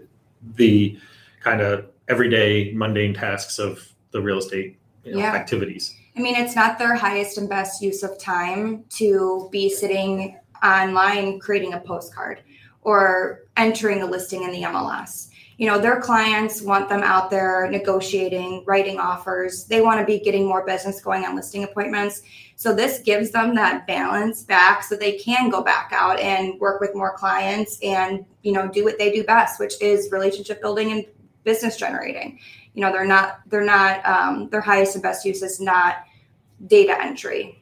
the 0.56 1.00
kind 1.42 1.62
of 1.62 1.86
everyday 2.08 2.72
mundane 2.74 3.14
tasks 3.14 3.60
of 3.60 3.88
the 4.12 4.22
real 4.22 4.38
estate 4.38 4.78
you 5.04 5.14
know, 5.14 5.20
Yeah. 5.20 5.34
activities. 5.34 5.96
I 6.16 6.20
mean, 6.20 6.36
it's 6.36 6.56
not 6.56 6.78
their 6.78 6.96
highest 6.96 7.38
and 7.38 7.48
best 7.50 7.82
use 7.82 8.04
of 8.04 8.18
time 8.20 8.84
to 8.98 9.48
be 9.52 9.70
sitting 9.70 10.38
online 10.64 11.40
creating 11.40 11.74
a 11.74 11.80
postcard 11.80 12.42
or 12.84 13.42
entering 13.58 14.02
a 14.02 14.06
listing 14.06 14.44
in 14.44 14.52
the 14.52 14.64
MLS. 14.64 15.30
You 15.62 15.68
know, 15.68 15.78
their 15.78 16.02
clients 16.02 16.64
want 16.64 16.90
them 16.90 17.04
out 17.04 17.30
there 17.30 17.70
negotiating, 17.70 18.64
writing 18.66 19.00
offers. 19.00 19.66
They 19.66 19.80
want 19.80 20.00
to 20.00 20.06
be 20.08 20.18
getting 20.18 20.48
more 20.48 20.66
business 20.66 21.00
going 21.00 21.24
on 21.24 21.36
listing 21.36 21.64
appointments. 21.64 22.24
So 22.56 22.74
this 22.74 22.98
gives 23.02 23.30
them 23.30 23.54
that 23.54 23.86
balance 23.86 24.42
back 24.42 24.84
so 24.84 24.96
they 24.96 25.20
can 25.20 25.52
go 25.52 25.62
back 25.62 25.92
out 25.94 26.20
and 26.20 26.60
work 26.60 26.82
with 26.82 26.96
more 26.96 27.16
clients 27.16 27.78
and, 27.84 28.26
you 28.42 28.54
know, 28.54 28.70
do 28.70 28.84
what 28.84 28.98
they 28.98 29.12
do 29.12 29.24
best, 29.24 29.60
which 29.60 29.80
is 29.84 30.12
relationship 30.12 30.62
building 30.62 30.94
and 30.94 31.06
business 31.44 31.78
generating. 31.78 32.40
You 32.74 32.82
know, 32.82 32.92
they're 32.92 33.06
not 33.06 33.42
they're 33.46 33.64
not 33.64 34.04
um, 34.04 34.50
their 34.50 34.62
highest 34.62 34.96
and 34.96 35.04
best 35.04 35.24
use 35.26 35.44
is 35.44 35.60
not 35.60 35.98
data 36.66 37.00
entry 37.00 37.61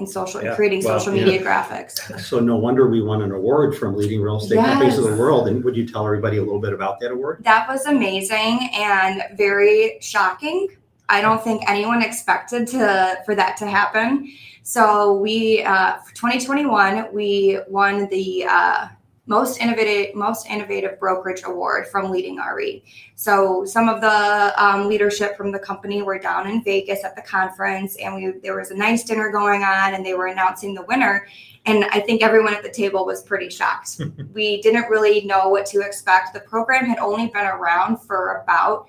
in 0.00 0.06
social, 0.06 0.42
Yeah. 0.42 0.54
creating 0.56 0.82
Well, 0.84 0.98
social 0.98 1.12
media 1.12 1.42
graphics. 1.42 2.18
So 2.20 2.40
no 2.40 2.56
wonder 2.56 2.88
we 2.88 3.02
won 3.02 3.22
an 3.22 3.32
award 3.32 3.76
from 3.76 3.96
leading 3.96 4.20
real 4.22 4.38
estate 4.38 4.56
companies 4.56 4.98
of 4.98 5.04
the 5.04 5.10
Yes. 5.10 5.18
world. 5.18 5.48
And 5.48 5.62
would 5.62 5.76
you 5.76 5.86
tell 5.86 6.04
everybody 6.04 6.38
a 6.38 6.42
little 6.42 6.58
bit 6.58 6.72
about 6.72 6.98
that 7.00 7.12
award? 7.12 7.42
That 7.44 7.68
was 7.68 7.86
amazing 7.86 8.70
and 8.74 9.22
very 9.36 9.98
shocking. 10.00 10.68
I 11.08 11.20
don't 11.20 11.42
think 11.42 11.62
anyone 11.68 12.02
expected 12.02 12.66
to 12.68 13.18
for 13.26 13.34
that 13.34 13.56
to 13.58 13.66
happen. 13.66 14.28
So 14.62 15.14
we, 15.14 15.62
uh, 15.62 15.98
for 15.98 16.14
2021, 16.14 17.08
we 17.12 17.58
won 17.68 18.08
the 18.10 18.44
uh, 18.48 18.86
most 19.26 19.60
innovative 19.60 20.14
most 20.14 20.46
innovative 20.46 20.98
brokerage 20.98 21.42
award 21.44 21.86
from 21.86 22.10
Leading 22.10 22.38
RE. 22.38 22.84
So 23.14 23.64
some 23.64 23.88
of 23.88 24.00
the 24.00 24.52
um, 24.56 24.88
leadership 24.88 25.36
from 25.36 25.52
the 25.52 25.58
company 25.58 26.02
were 26.02 26.18
down 26.18 26.48
in 26.48 26.64
Vegas 26.64 27.04
at 27.04 27.14
the 27.16 27.22
conference, 27.22 27.96
and 27.96 28.14
we 28.14 28.32
there 28.42 28.56
was 28.56 28.70
a 28.70 28.76
nice 28.76 29.04
dinner 29.04 29.30
going 29.30 29.62
on, 29.62 29.94
and 29.94 30.04
they 30.04 30.14
were 30.14 30.26
announcing 30.26 30.74
the 30.74 30.82
winner. 30.82 31.26
And 31.66 31.84
I 31.86 32.00
think 32.00 32.22
everyone 32.22 32.54
at 32.54 32.62
the 32.62 32.70
table 32.70 33.04
was 33.04 33.22
pretty 33.22 33.50
shocked. 33.50 34.00
we 34.32 34.62
didn't 34.62 34.88
really 34.88 35.24
know 35.26 35.48
what 35.48 35.66
to 35.66 35.80
expect. 35.80 36.32
The 36.32 36.40
program 36.40 36.86
had 36.86 36.98
only 36.98 37.26
been 37.26 37.46
around 37.46 37.98
for 37.98 38.42
about 38.42 38.88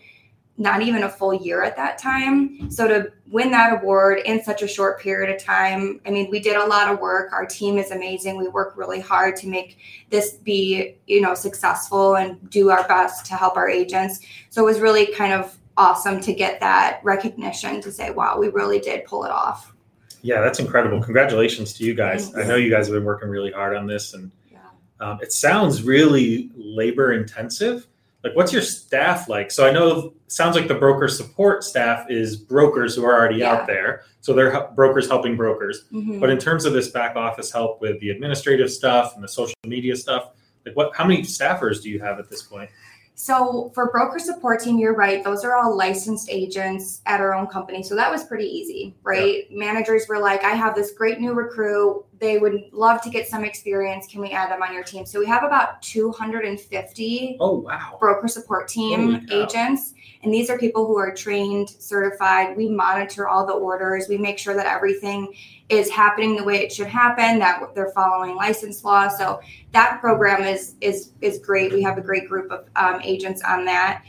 not 0.62 0.84
even 0.84 1.04
a 1.04 1.10
full 1.10 1.34
year 1.34 1.64
at 1.64 1.76
that 1.76 1.98
time. 1.98 2.70
So 2.70 2.88
to 2.88 3.12
win 3.32 3.50
that 3.52 3.82
award 3.82 4.20
in 4.26 4.44
such 4.44 4.62
a 4.62 4.68
short 4.68 5.00
period 5.02 5.36
of 5.36 5.44
time, 5.44 6.00
I 6.06 6.12
mean, 6.12 6.30
we 6.30 6.40
did 6.40 6.56
a 6.56 6.66
lot 6.68 6.88
of 6.92 7.00
work. 7.00 7.34
Our 7.34 7.48
team 7.48 7.80
is 7.80 7.90
amazing. 7.90 8.38
We 8.38 8.48
work 8.48 8.78
really 8.78 9.00
hard 9.00 9.36
to 9.38 9.48
make 9.48 9.80
this 10.12 10.34
be, 10.34 10.98
you 11.08 11.20
know, 11.20 11.34
successful 11.34 12.16
and 12.16 12.48
do 12.52 12.70
our 12.70 12.88
best 12.88 13.26
to 13.28 13.36
help 13.36 13.58
our 13.58 13.68
agents. 13.68 14.20
So 14.52 14.62
it 14.62 14.66
was 14.66 14.80
really 14.80 15.08
kind 15.08 15.34
of 15.34 15.58
awesome 15.78 16.22
to 16.22 16.34
get 16.34 16.60
that 16.60 17.00
recognition 17.04 17.82
to 17.82 17.92
say, 17.92 18.12
wow, 18.12 18.38
we 18.38 18.50
really 18.50 18.80
did 18.80 19.06
pull 19.06 19.24
it 19.24 19.32
off. 19.32 19.74
Yeah, 20.22 20.42
that's 20.42 20.60
incredible. 20.60 21.02
Congratulations 21.02 21.74
to 21.74 21.84
you 21.84 21.96
guys. 21.96 22.36
I 22.36 22.44
know 22.44 22.56
you 22.56 22.70
guys 22.70 22.86
have 22.86 22.94
been 22.94 23.04
working 23.06 23.30
really 23.30 23.52
hard 23.52 23.76
on 23.76 23.88
this, 23.88 24.14
and 24.14 24.32
Yeah. 24.52 24.60
um, 25.00 25.18
it 25.24 25.34
sounds 25.34 25.82
really 25.82 26.52
labor 26.56 27.14
intensive. 27.14 27.88
Like, 28.24 28.36
what's 28.36 28.54
your 28.54 28.62
staff 28.62 29.28
like? 29.28 29.50
So 29.50 29.68
I 29.68 29.72
know 29.72 30.14
sounds 30.28 30.56
like 30.56 30.68
the 30.68 30.76
broker 30.76 31.08
support 31.08 31.64
staff 31.64 32.06
is 32.10 32.36
brokers 32.36 32.96
who 32.96 33.04
are 33.04 33.14
already 33.18 33.40
Yeah. 33.40 33.54
out 33.54 33.68
there. 33.68 34.04
So 34.22 34.34
they're 34.34 34.68
brokers 34.76 35.08
helping 35.08 35.36
brokers. 35.36 35.86
Mhm. 35.92 36.20
But 36.20 36.30
in 36.30 36.38
terms 36.38 36.66
of 36.66 36.74
this 36.74 36.90
back 36.90 37.16
office 37.16 37.52
help 37.52 37.82
with 37.82 38.00
the 38.00 38.12
administrative 38.12 38.72
stuff 38.72 39.16
and 39.16 39.24
the 39.24 39.28
social 39.28 39.56
media 39.66 39.96
stuff, 39.96 40.30
like 40.66 40.76
what? 40.76 40.92
How 40.96 41.06
many 41.06 41.24
staffers 41.24 41.82
do 41.82 41.90
you 41.90 42.00
have 42.00 42.20
at 42.20 42.30
this 42.30 42.44
point? 42.44 42.70
So 43.16 43.72
for 43.74 43.92
broker 43.92 44.20
support 44.20 44.62
team, 44.62 44.78
you're 44.78 44.96
right. 44.96 45.24
Those 45.24 45.44
are 45.44 45.56
all 45.56 45.76
licensed 45.76 46.30
agents 46.32 47.02
at 47.08 47.20
our 47.20 47.34
own 47.34 47.48
company. 47.48 47.84
So 47.84 47.96
that 47.96 48.12
was 48.12 48.24
pretty 48.24 48.46
easy, 48.46 48.96
right? 49.04 49.46
Managers 49.52 50.06
were 50.08 50.18
like, 50.20 50.44
I 50.44 50.52
have 50.52 50.76
this 50.76 50.92
great 50.92 51.20
new 51.20 51.34
recruit. 51.34 52.04
They 52.22 52.38
would 52.38 52.70
love 52.72 53.02
to 53.02 53.10
get 53.10 53.28
some 53.28 53.44
experience. 53.44 54.06
Can 54.06 54.22
we 54.22 54.30
add 54.30 54.52
them 54.52 54.62
on 54.62 54.72
your 54.76 54.84
team? 54.84 55.08
So 55.08 55.20
we 55.20 55.26
have 55.26 55.44
about 55.44 55.82
250 55.82 57.38
Oh 57.40 57.60
wow! 57.62 57.98
broker 58.00 58.28
support 58.28 58.68
team 58.68 59.26
agents. 59.32 59.96
And 60.22 60.32
these 60.32 60.48
are 60.52 60.58
people 60.60 60.86
who 60.86 60.98
are 61.00 61.12
trained, 61.16 61.72
certified. 61.72 62.56
We 62.56 62.70
monitor 62.70 63.28
all 63.28 63.48
the 63.48 63.54
orders. 63.54 64.08
We 64.08 64.20
make 64.20 64.38
sure 64.38 64.54
that 64.54 64.68
everything 64.68 65.34
is 65.70 65.90
happening 65.90 66.36
the 66.36 66.44
way 66.44 66.58
it 66.58 66.72
should 66.72 66.86
happen, 66.86 67.40
that 67.40 67.74
they're 67.74 67.90
following 67.90 68.36
license 68.36 68.84
law. 68.84 69.08
So 69.08 69.42
that 69.72 70.00
program 70.00 70.44
is 70.44 70.76
is 70.80 71.14
is 71.22 71.40
great. 71.40 71.74
We 71.74 71.82
have 71.82 71.98
a 71.98 72.02
great 72.02 72.30
group 72.30 72.52
of 72.52 72.68
um, 72.76 73.02
agents 73.02 73.42
on 73.42 73.66
that. 73.66 74.04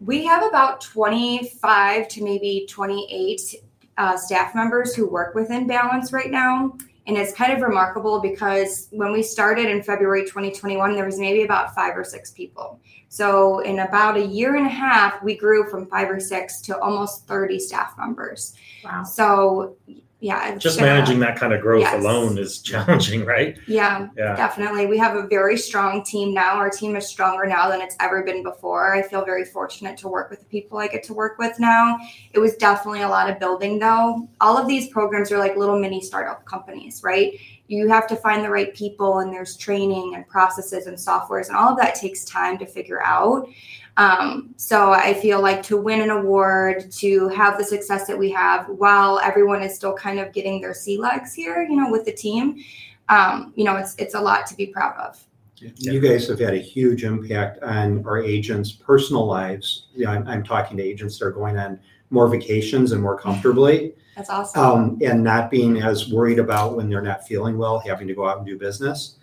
We 0.00 0.26
have 0.26 0.42
about 0.42 0.80
25 0.80 2.08
to 2.08 2.24
maybe 2.24 2.66
28 2.68 3.54
uh, 3.98 4.16
staff 4.16 4.52
members 4.52 4.96
who 4.96 5.08
work 5.08 5.36
within 5.36 5.68
Balance 5.68 6.12
right 6.12 6.30
now. 6.30 6.76
And 7.06 7.16
it's 7.16 7.32
kind 7.32 7.52
of 7.52 7.60
remarkable 7.60 8.20
because 8.20 8.88
when 8.90 9.12
we 9.12 9.22
started 9.22 9.66
in 9.66 9.82
February 9.82 10.24
2021, 10.24 10.94
there 10.94 11.04
was 11.04 11.18
maybe 11.18 11.42
about 11.42 11.74
five 11.74 11.96
or 11.96 12.02
six 12.02 12.32
people. 12.32 12.80
So 13.08 13.60
in 13.60 13.78
about 13.78 14.16
a 14.16 14.26
year 14.26 14.56
and 14.56 14.66
a 14.66 14.70
half, 14.70 15.22
we 15.22 15.36
grew 15.36 15.70
from 15.70 15.86
five 15.86 16.10
or 16.10 16.18
six 16.18 16.60
to 16.62 16.78
almost 16.80 17.26
30 17.28 17.60
staff 17.60 17.94
members. 17.96 18.54
Wow. 18.84 19.04
So 19.04 19.76
yeah, 20.20 20.54
it's 20.54 20.62
Just 20.62 20.80
managing 20.80 21.18
that 21.20 21.36
kind 21.36 21.52
of 21.52 21.60
growth 21.60 21.82
Yes. 21.82 21.94
alone 22.02 22.38
is 22.38 22.58
challenging, 22.62 23.24
right? 23.24 23.58
Yeah, 23.66 24.08
Yeah. 24.16 24.34
definitely. 24.34 24.86
We 24.86 24.96
have 24.98 25.14
a 25.14 25.26
very 25.26 25.58
strong 25.58 26.02
team 26.02 26.32
now. 26.32 26.54
Our 26.54 26.70
team 26.70 26.96
is 26.96 27.06
stronger 27.06 27.44
now 27.46 27.68
than 27.68 27.82
it's 27.82 27.96
ever 28.00 28.22
been 28.22 28.42
before. 28.42 28.94
I 28.94 29.02
feel 29.02 29.24
very 29.24 29.44
fortunate 29.44 29.98
to 29.98 30.08
work 30.08 30.30
with 30.30 30.40
the 30.40 30.46
people 30.46 30.78
I 30.78 30.88
get 30.88 31.02
to 31.04 31.14
work 31.14 31.38
with 31.38 31.58
now. 31.60 31.98
It 32.32 32.38
was 32.38 32.56
definitely 32.56 33.02
a 33.02 33.08
lot 33.08 33.28
of 33.28 33.38
building 33.38 33.78
though. 33.78 34.26
All 34.40 34.56
of 34.56 34.66
these 34.66 34.88
programs 34.88 35.30
are 35.32 35.38
like 35.38 35.56
little 35.56 35.78
mini 35.78 36.00
startup 36.00 36.44
companies, 36.46 37.02
right? 37.04 37.38
You 37.68 37.88
have 37.88 38.06
to 38.06 38.16
find 38.16 38.42
the 38.44 38.50
right 38.50 38.72
people 38.74 39.18
and 39.18 39.32
there's 39.32 39.56
training 39.56 40.14
and 40.14 40.26
processes 40.26 40.86
and 40.86 40.96
softwares 40.96 41.48
and 41.48 41.56
all 41.56 41.72
of 41.72 41.78
that 41.78 41.94
takes 41.94 42.24
time 42.24 42.56
to 42.58 42.66
figure 42.66 43.02
out. 43.02 43.48
Um, 43.96 44.54
so 44.56 44.92
I 44.92 45.14
feel 45.14 45.40
like 45.40 45.62
to 45.64 45.76
win 45.76 46.02
an 46.02 46.10
award, 46.10 46.90
to 46.92 47.28
have 47.28 47.56
the 47.56 47.64
success 47.64 48.06
that 48.06 48.18
we 48.18 48.30
have 48.30 48.68
while 48.68 49.18
everyone 49.20 49.62
is 49.62 49.74
still 49.74 49.94
kind 49.94 50.18
of 50.18 50.32
getting 50.32 50.60
their 50.60 50.74
sea 50.74 50.98
legs 50.98 51.32
here, 51.32 51.66
you 51.68 51.76
know, 51.76 51.90
with 51.90 52.04
the 52.04 52.12
team, 52.12 52.62
um, 53.08 53.52
you 53.56 53.64
know, 53.64 53.76
it's 53.76 53.94
it's 53.96 54.14
a 54.14 54.20
lot 54.20 54.46
to 54.48 54.54
be 54.54 54.66
proud 54.66 54.96
of. 54.98 55.24
You 55.58 56.00
guys 56.00 56.28
have 56.28 56.38
had 56.38 56.52
a 56.52 56.58
huge 56.58 57.04
impact 57.04 57.62
on 57.62 58.04
our 58.04 58.22
agents' 58.22 58.72
personal 58.72 59.26
lives. 59.26 59.86
You 59.94 60.04
know, 60.04 60.10
I'm, 60.10 60.28
I'm 60.28 60.44
talking 60.44 60.76
to 60.76 60.82
agents 60.82 61.18
that 61.18 61.24
are 61.24 61.30
going 61.30 61.56
on 61.56 61.80
more 62.10 62.28
vacations 62.28 62.92
and 62.92 63.02
more 63.02 63.18
comfortably, 63.18 63.94
That's 64.16 64.30
awesome. 64.30 64.62
um, 64.62 64.98
and 65.02 65.24
not 65.24 65.50
being 65.50 65.82
as 65.82 66.12
worried 66.12 66.38
about 66.38 66.76
when 66.76 66.88
they're 66.88 67.02
not 67.02 67.26
feeling 67.26 67.58
well, 67.58 67.78
having 67.78 68.06
to 68.06 68.14
go 68.14 68.28
out 68.28 68.38
and 68.38 68.46
do 68.46 68.58
business. 68.58 69.16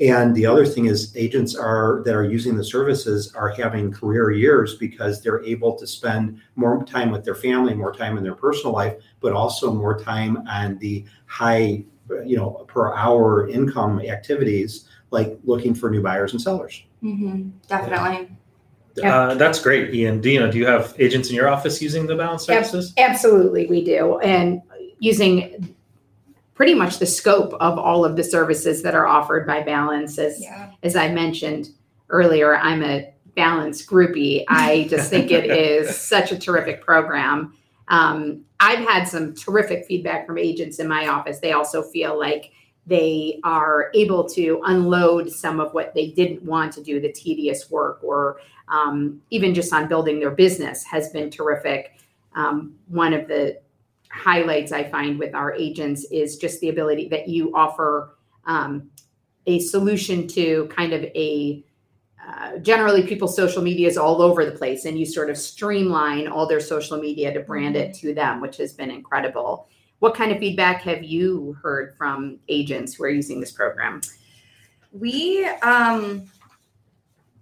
And 0.00 0.34
the 0.34 0.46
other 0.46 0.64
thing 0.64 0.86
is, 0.86 1.12
agents 1.16 1.56
are 1.56 2.02
that 2.04 2.14
are 2.14 2.24
using 2.24 2.56
the 2.56 2.62
services 2.62 3.34
are 3.34 3.48
having 3.48 3.90
career 3.90 4.30
years 4.30 4.76
because 4.76 5.20
they're 5.20 5.42
able 5.42 5.74
to 5.76 5.86
spend 5.86 6.40
more 6.54 6.84
time 6.84 7.10
with 7.10 7.24
their 7.24 7.34
family, 7.34 7.74
more 7.74 7.92
time 7.92 8.16
in 8.16 8.22
their 8.22 8.34
personal 8.34 8.72
life, 8.72 8.94
but 9.20 9.32
also 9.32 9.74
more 9.74 9.98
time 9.98 10.46
on 10.48 10.78
the 10.78 11.04
high, 11.26 11.84
you 12.24 12.36
know, 12.36 12.64
per 12.68 12.94
hour 12.94 13.48
income 13.48 14.00
activities 14.00 14.88
like 15.10 15.36
looking 15.44 15.74
for 15.74 15.90
new 15.90 16.02
buyers 16.02 16.32
and 16.32 16.40
sellers. 16.40 16.84
hmm 17.00 17.48
definitely. 17.66 18.30
Yeah. 18.96 19.14
Uh, 19.16 19.34
that's 19.34 19.60
great, 19.60 19.94
Ian. 19.94 20.20
Dina, 20.20 20.50
do 20.50 20.58
you 20.58 20.66
have 20.66 20.94
agents 20.98 21.28
in 21.28 21.36
your 21.36 21.48
office 21.48 21.80
using 21.80 22.06
the 22.06 22.16
balance 22.16 22.48
Yep. 22.48 22.64
services? 22.64 22.94
Absolutely, 22.98 23.66
we 23.66 23.84
do. 23.84 24.18
And 24.18 24.60
using 24.98 25.74
pretty 26.58 26.74
much 26.74 26.98
the 26.98 27.06
scope 27.06 27.54
of 27.60 27.78
all 27.78 28.04
of 28.04 28.16
the 28.16 28.24
services 28.24 28.82
that 28.82 28.92
are 28.92 29.06
offered 29.06 29.46
by 29.46 29.62
Balance. 29.62 30.18
As, 30.18 30.42
Yeah. 30.42 30.72
as 30.82 30.96
I 30.96 31.08
mentioned 31.08 31.68
earlier, 32.08 32.56
I'm 32.56 32.82
a 32.82 33.14
Balance 33.36 33.86
groupie. 33.86 34.42
I 34.48 34.88
just 34.90 35.08
think 35.12 35.30
it 35.30 35.48
is 35.48 35.96
such 35.96 36.32
a 36.32 36.36
terrific 36.38 36.84
program. 36.84 37.54
Um, 37.86 38.44
I've 38.58 38.80
had 38.80 39.04
some 39.04 39.36
terrific 39.36 39.86
feedback 39.86 40.26
from 40.26 40.36
agents 40.36 40.80
in 40.80 40.88
my 40.88 41.06
office. 41.06 41.38
They 41.38 41.52
also 41.52 41.80
feel 41.80 42.18
like 42.18 42.50
they 42.88 43.38
are 43.44 43.92
able 43.94 44.28
to 44.30 44.60
unload 44.64 45.30
some 45.30 45.60
of 45.60 45.72
what 45.74 45.94
they 45.94 46.08
didn't 46.10 46.42
want 46.42 46.72
to 46.72 46.82
do, 46.82 47.00
the 47.00 47.12
tedious 47.12 47.70
work, 47.70 48.00
or 48.02 48.40
um, 48.66 49.22
even 49.30 49.54
just 49.54 49.72
on 49.72 49.86
building 49.86 50.18
their 50.18 50.32
business 50.32 50.82
has 50.82 51.08
been 51.10 51.30
terrific. 51.30 52.00
Um, 52.34 52.74
one 52.88 53.12
of 53.14 53.28
the 53.28 53.60
highlights 54.10 54.72
I 54.72 54.84
find 54.84 55.18
with 55.18 55.34
our 55.34 55.52
agents 55.54 56.04
is 56.10 56.36
just 56.36 56.60
the 56.60 56.68
ability 56.68 57.08
that 57.08 57.28
you 57.28 57.54
offer 57.54 58.16
um, 58.46 58.90
a 59.46 59.60
solution 59.60 60.26
to 60.28 60.66
kind 60.74 60.92
of 60.92 61.02
a 61.04 61.64
uh, 62.26 62.58
generally 62.58 63.06
people's 63.06 63.34
social 63.34 63.62
media 63.62 63.88
is 63.88 63.96
all 63.96 64.20
over 64.20 64.44
the 64.44 64.52
place 64.52 64.84
and 64.84 64.98
you 64.98 65.06
sort 65.06 65.30
of 65.30 65.38
streamline 65.38 66.28
all 66.28 66.46
their 66.46 66.60
social 66.60 66.98
media 66.98 67.32
to 67.32 67.40
brand 67.40 67.74
it 67.74 67.94
to 67.94 68.12
them 68.12 68.40
which 68.40 68.56
has 68.56 68.72
been 68.72 68.90
incredible. 68.90 69.68
What 70.00 70.14
kind 70.14 70.30
of 70.30 70.38
feedback 70.38 70.82
have 70.82 71.02
you 71.02 71.56
heard 71.62 71.96
from 71.96 72.38
agents 72.48 72.94
who 72.94 73.04
are 73.04 73.10
using 73.10 73.40
this 73.40 73.52
program? 73.52 74.00
We 74.92 75.46
um 75.62 76.30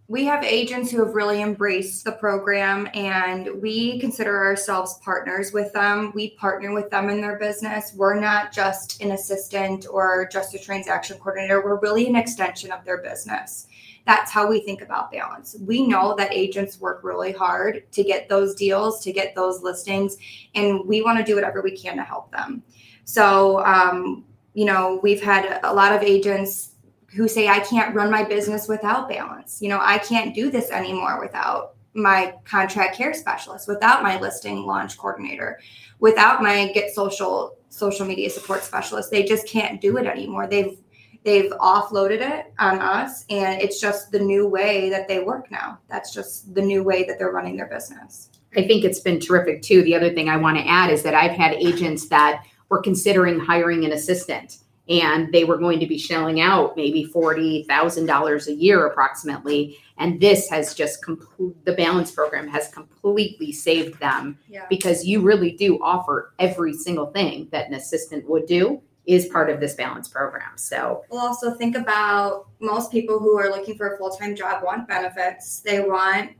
we 0.09 0.25
have 0.25 0.45
agents 0.45 0.91
who 0.91 1.05
have 1.05 1.15
really 1.15 1.43
embraced 1.43 2.05
the 2.05 2.13
program 2.13 2.89
and 2.95 3.49
we 3.61 3.99
consider 3.99 4.45
ourselves 4.45 5.01
partners 5.03 5.53
with 5.53 5.73
them. 5.73 6.13
We 6.15 6.31
partner 6.37 6.73
with 6.73 6.91
them 6.91 7.09
in 7.11 7.21
their 7.21 7.39
business. 7.39 7.93
We're 7.93 8.19
not 8.21 8.53
just 8.53 9.03
an 9.03 9.11
assistant 9.11 9.87
or 9.91 10.29
just 10.31 10.55
a 10.55 10.61
transaction 10.61 11.19
coordinator. 11.19 11.65
We're 11.65 11.81
really 11.81 12.07
an 12.07 12.15
extension 12.15 12.71
of 12.71 12.85
their 12.85 12.99
business. 12.99 13.67
That's 14.07 14.31
how 14.31 14.49
we 14.49 14.61
think 14.61 14.81
about 14.81 15.11
balance. 15.11 15.57
We 15.61 15.85
know 15.85 16.15
that 16.15 16.33
agents 16.33 16.81
work 16.81 17.01
really 17.03 17.33
hard 17.33 17.91
to 17.91 18.05
get 18.05 18.29
those 18.29 18.55
deals, 18.55 19.03
to 19.03 19.13
get 19.13 19.35
those 19.35 19.63
listings, 19.63 20.19
and 20.55 20.87
we 20.87 21.03
want 21.03 21.19
to 21.19 21.25
do 21.25 21.35
whatever 21.35 21.63
we 21.63 21.77
can 21.77 21.97
to 21.97 22.05
help 22.05 22.31
them. 22.31 22.63
So, 23.05 23.65
um, 23.65 24.25
you 24.55 24.65
know, 24.65 25.01
we've 25.03 25.23
had 25.23 25.59
a 25.65 25.75
lot 25.75 25.93
of 25.93 26.03
agents 26.03 26.75
who 27.16 27.26
say 27.28 27.49
I 27.49 27.61
can't 27.61 27.94
run 27.94 28.11
my 28.11 28.23
business 28.23 28.68
without 28.68 29.08
balance. 29.08 29.62
You 29.62 29.70
know, 29.70 29.80
I 29.82 29.99
can't 29.99 30.35
do 30.35 30.50
this 30.50 30.70
anymore 30.70 31.18
without 31.20 31.75
my 31.94 32.35
contract 32.44 32.96
care 32.96 33.14
specialist, 33.14 33.66
without 33.66 34.02
my 34.02 34.20
listing 34.20 34.66
launch 34.66 34.99
coordinator, 34.99 35.58
without 35.99 36.42
my 36.42 36.70
get 36.73 36.94
social 36.94 37.56
social 37.70 38.06
media 38.06 38.28
support 38.30 38.62
specialist. 38.62 39.11
They 39.11 39.25
just 39.25 39.49
can't 39.49 39.80
do 39.80 39.96
it 39.96 40.06
anymore. 40.06 40.46
They've 40.46 40.78
they've 41.25 41.50
offloaded 41.52 42.20
it 42.20 42.52
on 42.58 42.78
us 42.78 43.25
and 43.30 43.61
it's 43.61 43.80
just 43.80 44.12
the 44.12 44.20
new 44.20 44.46
way 44.46 44.90
that 44.90 45.08
they 45.08 45.20
work 45.20 45.50
now. 45.50 45.78
That's 45.88 46.12
just 46.12 46.54
the 46.54 46.62
new 46.62 46.82
way 46.82 47.04
that 47.04 47.18
they're 47.18 47.32
running 47.32 47.56
their 47.56 47.66
business. 47.66 48.30
I 48.56 48.66
think 48.66 48.85
it's 48.85 49.00
been 49.00 49.18
terrific 49.18 49.62
too. 49.62 49.82
The 49.82 49.94
other 49.94 50.14
thing 50.14 50.28
I 50.28 50.37
want 50.37 50.56
to 50.58 50.68
add 50.68 50.90
is 50.90 51.02
that 51.02 51.14
I've 51.14 51.37
had 51.37 51.54
agents 51.54 52.08
that 52.08 52.44
were 52.68 52.80
considering 52.80 53.40
hiring 53.40 53.85
an 53.85 53.92
assistant 53.92 54.58
and 54.88 55.33
they 55.33 55.45
were 55.45 55.57
going 55.59 55.81
to 55.81 55.87
be 55.87 55.99
shelling 55.99 56.40
out 56.40 56.76
maybe 56.76 57.05
$40,000 57.12 58.47
a 58.47 58.52
year 58.55 58.87
approximately. 58.87 59.78
And 59.99 60.21
this 60.21 60.49
has 60.50 60.75
just 60.75 61.02
complete, 61.02 61.64
the 61.64 61.73
balance 61.73 62.11
program 62.11 62.47
has 62.49 62.69
completely 62.69 63.50
saved 63.52 63.99
them 63.99 64.38
Yeah. 64.49 64.66
because 64.69 65.05
you 65.05 65.21
really 65.23 65.52
do 65.52 65.78
offer 65.83 66.33
every 66.38 66.75
single 66.75 67.07
thing 67.07 67.49
that 67.52 67.66
an 67.69 67.75
assistant 67.75 68.28
would 68.28 68.47
do 68.47 68.81
is 69.07 69.26
part 69.26 69.49
of 69.50 69.61
this 69.61 69.75
balance 69.75 70.09
program. 70.09 70.50
So 70.57 71.05
We'll 71.11 71.21
also 71.21 71.55
think 71.55 71.76
about 71.76 72.47
most 72.61 72.90
people 72.90 73.19
who 73.21 73.38
are 73.38 73.49
looking 73.50 73.76
for 73.76 73.95
a 73.95 73.99
full 73.99 74.11
time 74.11 74.35
job 74.35 74.64
want 74.64 74.88
benefits. 74.88 75.61
They 75.61 75.81
want 75.81 76.33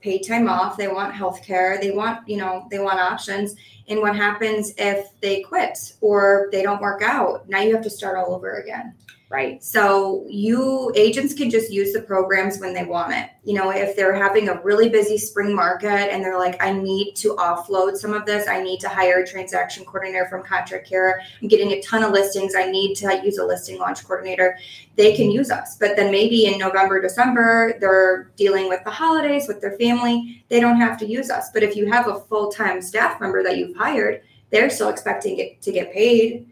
paid 0.00 0.20
time 0.20 0.48
off. 0.48 0.76
They 0.76 0.88
want 0.88 1.14
health 1.14 1.42
care. 1.42 1.78
They 1.80 1.90
want, 1.90 2.28
you 2.28 2.36
know, 2.36 2.66
they 2.70 2.78
want 2.78 3.00
options. 3.00 3.54
And 3.88 4.00
what 4.00 4.14
happens 4.14 4.72
if 4.78 5.08
they 5.20 5.42
quit 5.42 5.94
or 6.00 6.48
they 6.52 6.62
don't 6.62 6.80
work 6.80 7.02
out? 7.02 7.48
Now 7.48 7.60
you 7.60 7.74
have 7.74 7.84
to 7.84 7.90
start 7.90 8.16
all 8.16 8.34
over 8.34 8.56
again. 8.58 8.94
Right. 9.30 9.62
So 9.62 10.24
you 10.26 10.90
agents 10.94 11.34
can 11.34 11.50
just 11.50 11.70
use 11.70 11.92
the 11.92 12.00
programs 12.00 12.60
when 12.60 12.72
they 12.72 12.84
want 12.84 13.12
it. 13.12 13.28
You 13.44 13.54
know, 13.54 13.70
if 13.70 13.94
they're 13.94 14.14
having 14.14 14.48
a 14.48 14.60
really 14.62 14.88
busy 14.88 15.18
spring 15.18 15.54
market 15.54 16.10
and 16.12 16.24
they're 16.24 16.38
like, 16.38 16.62
I 16.62 16.72
need 16.72 17.14
to 17.16 17.34
offload 17.36 17.96
some 17.96 18.14
of 18.14 18.24
this, 18.24 18.48
I 18.48 18.62
need 18.62 18.80
to 18.80 18.88
hire 18.88 19.20
a 19.20 19.26
transaction 19.26 19.84
coordinator 19.84 20.26
from 20.30 20.44
Contract 20.44 20.88
Care. 20.88 21.20
I'm 21.42 21.48
getting 21.48 21.72
a 21.72 21.82
ton 21.82 22.02
of 22.02 22.12
listings. 22.12 22.54
I 22.54 22.70
need 22.70 22.94
to 22.96 23.20
use 23.22 23.36
a 23.36 23.44
listing 23.44 23.78
launch 23.78 24.02
coordinator. 24.06 24.58
They 24.96 25.14
can 25.14 25.30
use 25.30 25.50
us. 25.50 25.76
But 25.76 25.96
then 25.96 26.10
maybe 26.10 26.46
in 26.46 26.58
November, 26.58 27.00
December, 27.00 27.76
they're 27.80 28.30
dealing 28.36 28.68
with 28.68 28.82
the 28.84 28.90
holidays 28.90 29.46
with 29.46 29.60
their 29.60 29.76
family. 29.76 30.42
They 30.48 30.60
don't 30.60 30.80
have 30.80 30.98
to 31.00 31.06
use 31.06 31.30
us. 31.30 31.50
But 31.52 31.62
if 31.62 31.76
you 31.76 31.90
have 31.90 32.08
a 32.08 32.20
full-time 32.20 32.80
staff 32.80 33.20
member 33.20 33.42
that 33.42 33.58
you've 33.58 33.76
hired, 33.76 34.22
they're 34.50 34.70
still 34.70 34.88
expecting 34.88 35.38
it 35.38 35.60
to 35.60 35.70
get 35.70 35.92
paid 35.92 36.46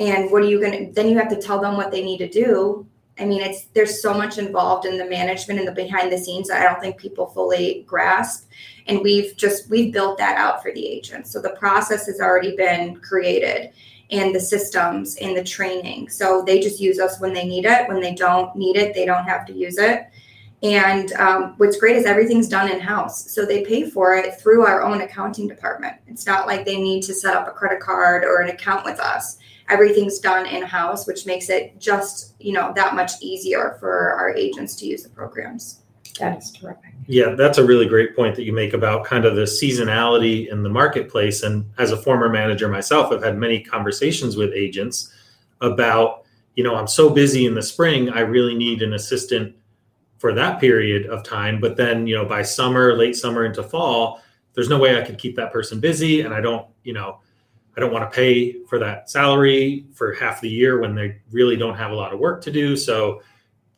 and 0.00 0.30
what 0.30 0.42
are 0.42 0.48
you 0.48 0.58
going 0.58 0.86
to 0.86 0.92
then 0.92 1.08
you 1.08 1.16
have 1.16 1.28
to 1.28 1.40
tell 1.40 1.60
them 1.60 1.76
what 1.76 1.92
they 1.92 2.02
need 2.02 2.18
to 2.18 2.28
do 2.28 2.86
i 3.18 3.24
mean 3.24 3.40
it's 3.40 3.66
there's 3.74 4.02
so 4.02 4.12
much 4.12 4.38
involved 4.38 4.86
in 4.86 4.98
the 4.98 5.04
management 5.04 5.60
and 5.60 5.68
the 5.68 5.72
behind 5.72 6.10
the 6.10 6.18
scenes 6.18 6.48
that 6.48 6.60
i 6.60 6.64
don't 6.64 6.80
think 6.80 6.96
people 6.96 7.26
fully 7.26 7.84
grasp 7.86 8.48
and 8.86 9.00
we've 9.02 9.36
just 9.36 9.70
we've 9.70 9.92
built 9.92 10.18
that 10.18 10.36
out 10.36 10.62
for 10.62 10.72
the 10.72 10.84
agents 10.84 11.30
so 11.30 11.40
the 11.40 11.50
process 11.50 12.06
has 12.06 12.20
already 12.20 12.56
been 12.56 12.96
created 12.96 13.70
and 14.10 14.34
the 14.34 14.40
systems 14.40 15.16
and 15.16 15.36
the 15.36 15.44
training 15.44 16.08
so 16.08 16.42
they 16.44 16.58
just 16.58 16.80
use 16.80 16.98
us 16.98 17.20
when 17.20 17.32
they 17.32 17.46
need 17.46 17.64
it 17.64 17.86
when 17.88 18.00
they 18.00 18.14
don't 18.14 18.56
need 18.56 18.76
it 18.76 18.94
they 18.94 19.04
don't 19.04 19.24
have 19.24 19.46
to 19.46 19.52
use 19.52 19.78
it 19.78 20.06
and 20.62 21.12
um, 21.14 21.54
what's 21.56 21.78
great 21.78 21.96
is 21.96 22.04
everything's 22.04 22.48
done 22.48 22.70
in 22.70 22.80
house. 22.80 23.30
So 23.30 23.46
they 23.46 23.64
pay 23.64 23.88
for 23.88 24.14
it 24.14 24.38
through 24.38 24.66
our 24.66 24.82
own 24.82 25.00
accounting 25.00 25.48
department. 25.48 25.96
It's 26.06 26.26
not 26.26 26.46
like 26.46 26.66
they 26.66 26.78
need 26.78 27.02
to 27.04 27.14
set 27.14 27.34
up 27.34 27.48
a 27.48 27.52
credit 27.52 27.80
card 27.80 28.24
or 28.24 28.42
an 28.42 28.50
account 28.50 28.84
with 28.84 29.00
us. 29.00 29.38
Everything's 29.70 30.18
done 30.18 30.46
in 30.46 30.62
house, 30.62 31.06
which 31.06 31.26
makes 31.26 31.48
it 31.48 31.78
just, 31.78 32.34
you 32.40 32.52
know, 32.52 32.72
that 32.74 32.94
much 32.94 33.12
easier 33.22 33.76
for 33.78 34.12
our 34.12 34.34
agents 34.34 34.74
to 34.76 34.86
use 34.86 35.02
the 35.02 35.08
programs. 35.10 35.80
That 36.18 36.38
is 36.38 36.50
terrific. 36.50 36.92
Yeah, 37.06 37.34
that's 37.34 37.58
a 37.58 37.64
really 37.64 37.86
great 37.86 38.14
point 38.14 38.36
that 38.36 38.42
you 38.44 38.52
make 38.52 38.74
about 38.74 39.04
kind 39.04 39.24
of 39.24 39.36
the 39.36 39.42
seasonality 39.42 40.50
in 40.50 40.62
the 40.62 40.68
marketplace. 40.68 41.42
And 41.42 41.64
as 41.78 41.92
a 41.92 41.96
former 41.96 42.28
manager 42.28 42.68
myself, 42.68 43.12
I've 43.12 43.22
had 43.22 43.38
many 43.38 43.60
conversations 43.60 44.36
with 44.36 44.52
agents 44.52 45.12
about, 45.60 46.24
you 46.56 46.64
know, 46.64 46.74
I'm 46.74 46.86
so 46.86 47.08
busy 47.08 47.46
in 47.46 47.54
the 47.54 47.62
spring, 47.62 48.10
I 48.10 48.20
really 48.20 48.54
need 48.54 48.82
an 48.82 48.94
assistant 48.94 49.54
for 50.18 50.34
that 50.34 50.60
period 50.60 51.06
of 51.06 51.24
time. 51.24 51.60
But 51.60 51.76
then, 51.76 52.06
you 52.06 52.14
know, 52.14 52.26
by 52.26 52.42
summer, 52.42 52.94
late 52.94 53.16
summer 53.16 53.46
into 53.46 53.62
fall, 53.62 54.20
there's 54.52 54.68
no 54.68 54.78
way 54.78 54.98
I 54.98 55.04
could 55.04 55.16
keep 55.16 55.36
that 55.36 55.52
person 55.52 55.80
busy. 55.80 56.20
And 56.20 56.34
I 56.34 56.40
don't, 56.40 56.66
you 56.84 56.92
know, 56.92 57.20
I 57.76 57.80
don't 57.80 57.92
want 57.92 58.10
to 58.10 58.14
pay 58.14 58.64
for 58.64 58.78
that 58.78 59.10
salary 59.10 59.86
for 59.94 60.12
half 60.14 60.40
the 60.40 60.48
year 60.48 60.80
when 60.80 60.94
they 60.94 61.20
really 61.30 61.56
don't 61.56 61.76
have 61.76 61.92
a 61.92 61.94
lot 61.94 62.12
of 62.12 62.18
work 62.18 62.42
to 62.42 62.50
do. 62.50 62.76
So, 62.76 63.22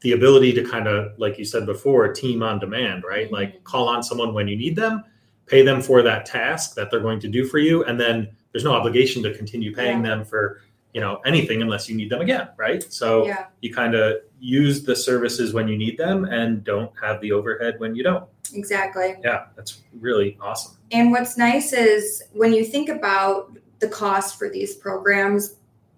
the 0.00 0.12
ability 0.12 0.52
to 0.52 0.64
kind 0.64 0.88
of 0.88 1.16
like 1.18 1.38
you 1.38 1.44
said 1.44 1.64
before 1.64 2.12
team 2.12 2.42
on 2.42 2.58
demand 2.58 3.04
right? 3.08 3.26
Mm-hmm. 3.26 3.34
Like 3.34 3.64
call 3.64 3.88
on 3.88 4.02
someone 4.02 4.34
when 4.34 4.48
you 4.48 4.56
need 4.56 4.76
them 4.76 5.04
pay 5.46 5.62
them 5.62 5.82
for 5.82 6.02
that 6.02 6.24
task 6.24 6.74
that 6.74 6.90
they're 6.90 7.00
going 7.00 7.20
to 7.20 7.28
do 7.28 7.44
for 7.44 7.58
you 7.58 7.84
and 7.84 7.98
then 7.98 8.28
there's 8.52 8.64
no 8.64 8.72
obligation 8.72 9.22
to 9.22 9.34
continue 9.34 9.74
paying 9.74 10.02
them 10.02 10.24
for 10.24 10.60
you 10.92 11.00
know 11.00 11.20
anything 11.24 11.62
unless 11.62 11.88
you 11.88 11.96
need 11.96 12.10
them 12.10 12.20
again 12.20 12.48
right? 12.56 12.84
So 12.92 13.26
Yeah, 13.26 13.46
you 13.60 13.72
kind 13.72 13.94
of 13.94 14.16
use 14.40 14.82
the 14.82 14.94
services 14.94 15.54
when 15.54 15.68
you 15.68 15.76
need 15.76 15.96
them 15.96 16.24
and 16.24 16.64
don't 16.64 16.92
have 17.00 17.20
the 17.20 17.32
overhead 17.32 17.78
when 17.78 17.94
you 17.94 18.02
don't. 18.02 18.24
Exactly. 18.54 19.16
yeah 19.22 19.46
that's 19.56 19.82
really 20.00 20.36
awesome. 20.40 20.76
And 20.90 21.10
what's 21.10 21.38
nice 21.38 21.72
is 21.72 22.22
when 22.32 22.52
you 22.52 22.64
think 22.64 22.88
about 22.88 23.56
the 23.82 23.88
cost 23.88 24.38
for 24.38 24.48
these 24.48 24.76
programs, 24.76 25.56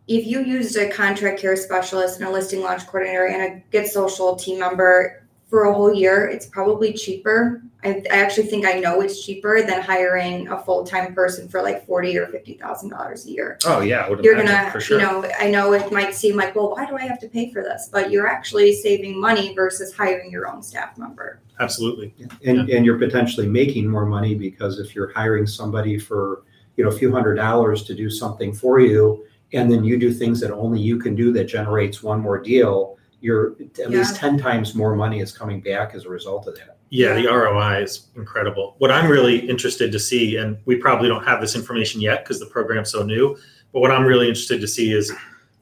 if 0.08 0.26
you 0.26 0.40
used 0.40 0.76
a 0.76 0.90
contract 0.90 1.40
care 1.40 1.54
specialist 1.54 2.18
and 2.18 2.28
a 2.28 2.30
listing 2.30 2.60
launch 2.60 2.84
coordinator 2.86 3.28
and 3.28 3.42
a 3.42 3.62
Get 3.70 3.86
Social 3.86 4.34
team 4.34 4.58
member 4.58 5.22
for 5.48 5.64
a 5.64 5.72
whole 5.72 5.94
year, 5.94 6.26
it's 6.26 6.46
probably 6.46 6.92
cheaper. 6.92 7.62
I, 7.84 8.02
I 8.10 8.16
actually 8.16 8.46
think 8.46 8.66
I 8.66 8.80
know 8.80 9.02
it's 9.02 9.24
cheaper 9.24 9.62
than 9.62 9.80
hiring 9.82 10.48
a 10.48 10.58
full 10.58 10.84
time 10.84 11.14
person 11.14 11.48
for 11.48 11.62
like 11.62 11.86
forty 11.86 12.16
or 12.16 12.26
fifty 12.28 12.54
thousand 12.54 12.88
dollars 12.88 13.26
a 13.26 13.30
year. 13.30 13.58
oh 13.66 13.80
yeah 13.82 14.08
You're 14.22 14.36
gonna, 14.36 14.70
for 14.72 14.80
sure 14.80 14.98
you 14.98 15.06
know, 15.06 15.30
I 15.38 15.50
know 15.50 15.74
it 15.74 15.92
might 15.92 16.14
seem 16.14 16.36
like, 16.36 16.54
well, 16.54 16.70
why 16.70 16.86
do 16.86 16.96
I 16.96 17.02
have 17.02 17.20
to 17.20 17.28
pay 17.28 17.52
for 17.52 17.62
this? 17.62 17.90
But 17.92 18.10
you're 18.10 18.26
actually 18.26 18.72
saving 18.74 19.20
money 19.20 19.54
versus 19.54 19.94
hiring 19.94 20.30
your 20.30 20.48
own 20.48 20.62
staff 20.62 20.96
member. 20.96 21.40
absolutely 21.60 22.14
And, 22.44 22.68
and 22.70 22.84
you're 22.86 22.98
potentially 22.98 23.46
making 23.46 23.86
more 23.86 24.06
money 24.06 24.34
because 24.34 24.80
if 24.80 24.94
you're 24.94 25.12
hiring 25.12 25.46
somebody 25.46 25.98
for, 25.98 26.42
you 26.76 26.84
know, 26.84 26.90
a 26.90 26.96
few 26.98 27.12
hundred 27.12 27.34
dollars 27.34 27.82
to 27.84 27.94
do 27.94 28.10
something 28.10 28.52
for 28.52 28.80
you, 28.80 29.24
and 29.52 29.70
then 29.70 29.84
you 29.84 29.98
do 29.98 30.12
things 30.12 30.40
that 30.40 30.50
only 30.52 30.80
you 30.80 30.98
can 30.98 31.14
do 31.14 31.32
that 31.32 31.44
generates 31.44 32.02
one 32.02 32.20
more 32.20 32.38
deal, 32.40 32.98
you're 33.20 33.54
at 33.82 33.90
least 33.90 34.16
ten 34.16 34.37
times 34.38 34.74
more 34.74 34.94
money 34.94 35.20
is 35.20 35.37
coming 35.37 35.60
back 35.60 35.94
as 35.94 36.04
a 36.04 36.08
result 36.08 36.46
of 36.46 36.54
that. 36.56 36.76
Yeah, 36.90 37.14
the 37.14 37.26
ROI 37.26 37.82
is 37.82 38.08
incredible. 38.16 38.74
What 38.78 38.90
I'm 38.90 39.10
really 39.10 39.38
interested 39.48 39.90
to 39.92 39.98
see, 39.98 40.37
and 40.37 40.58
we 40.64 40.76
probably 40.76 41.08
don't 41.08 41.24
have 41.24 41.40
this 41.40 41.54
information 41.56 42.00
yet 42.00 42.24
because 42.24 42.38
the 42.38 42.46
program's 42.46 42.90
so 42.90 43.02
new, 43.02 43.37
but 43.72 43.80
what 43.80 43.90
I'm 43.90 44.04
really 44.04 44.28
interested 44.28 44.60
to 44.60 44.68
see 44.68 44.92
is 44.92 45.12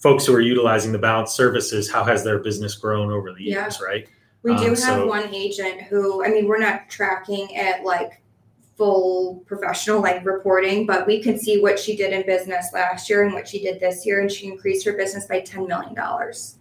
folks 0.03 0.27
who 0.27 0.35
are 0.35 0.41
utilizing 0.41 0.93
the 0.93 0.99
balance 0.99 1.31
services, 1.33 1.91
how 1.91 2.05
has 2.05 2.25
their 2.25 2.39
business 2.41 2.75
grown 2.75 3.11
over 3.13 3.33
the 3.33 3.45
Yeah. 3.45 3.63
years, 3.63 3.81
right? 3.81 4.09
We 4.43 4.57
do 4.57 4.63
Um, 4.65 4.69
have 4.71 4.79
so- 4.79 5.07
one 5.07 5.33
agent 5.33 5.83
who, 5.83 6.25
I 6.25 6.29
mean, 6.29 6.49
we're 6.49 6.59
not 6.59 6.89
tracking 6.91 7.57
at 7.57 7.85
like 7.85 8.21
full 8.77 9.43
professional 9.47 10.01
like 10.01 10.25
reporting, 10.25 10.87
but 10.87 11.07
we 11.07 11.23
can 11.23 11.39
see 11.39 11.61
what 11.61 11.79
she 11.79 11.95
did 11.97 12.13
in 12.13 12.25
business 12.27 12.67
last 12.73 13.09
year 13.11 13.23
and 13.25 13.33
what 13.33 13.47
she 13.47 13.61
did 13.63 13.79
this 13.81 14.05
year, 14.07 14.21
and 14.21 14.31
she 14.31 14.47
increased 14.47 14.85
her 14.87 14.93
business 14.95 15.27
by 15.27 15.41
ten 15.41 15.67
million 15.67 15.95
dollars. 15.95 16.57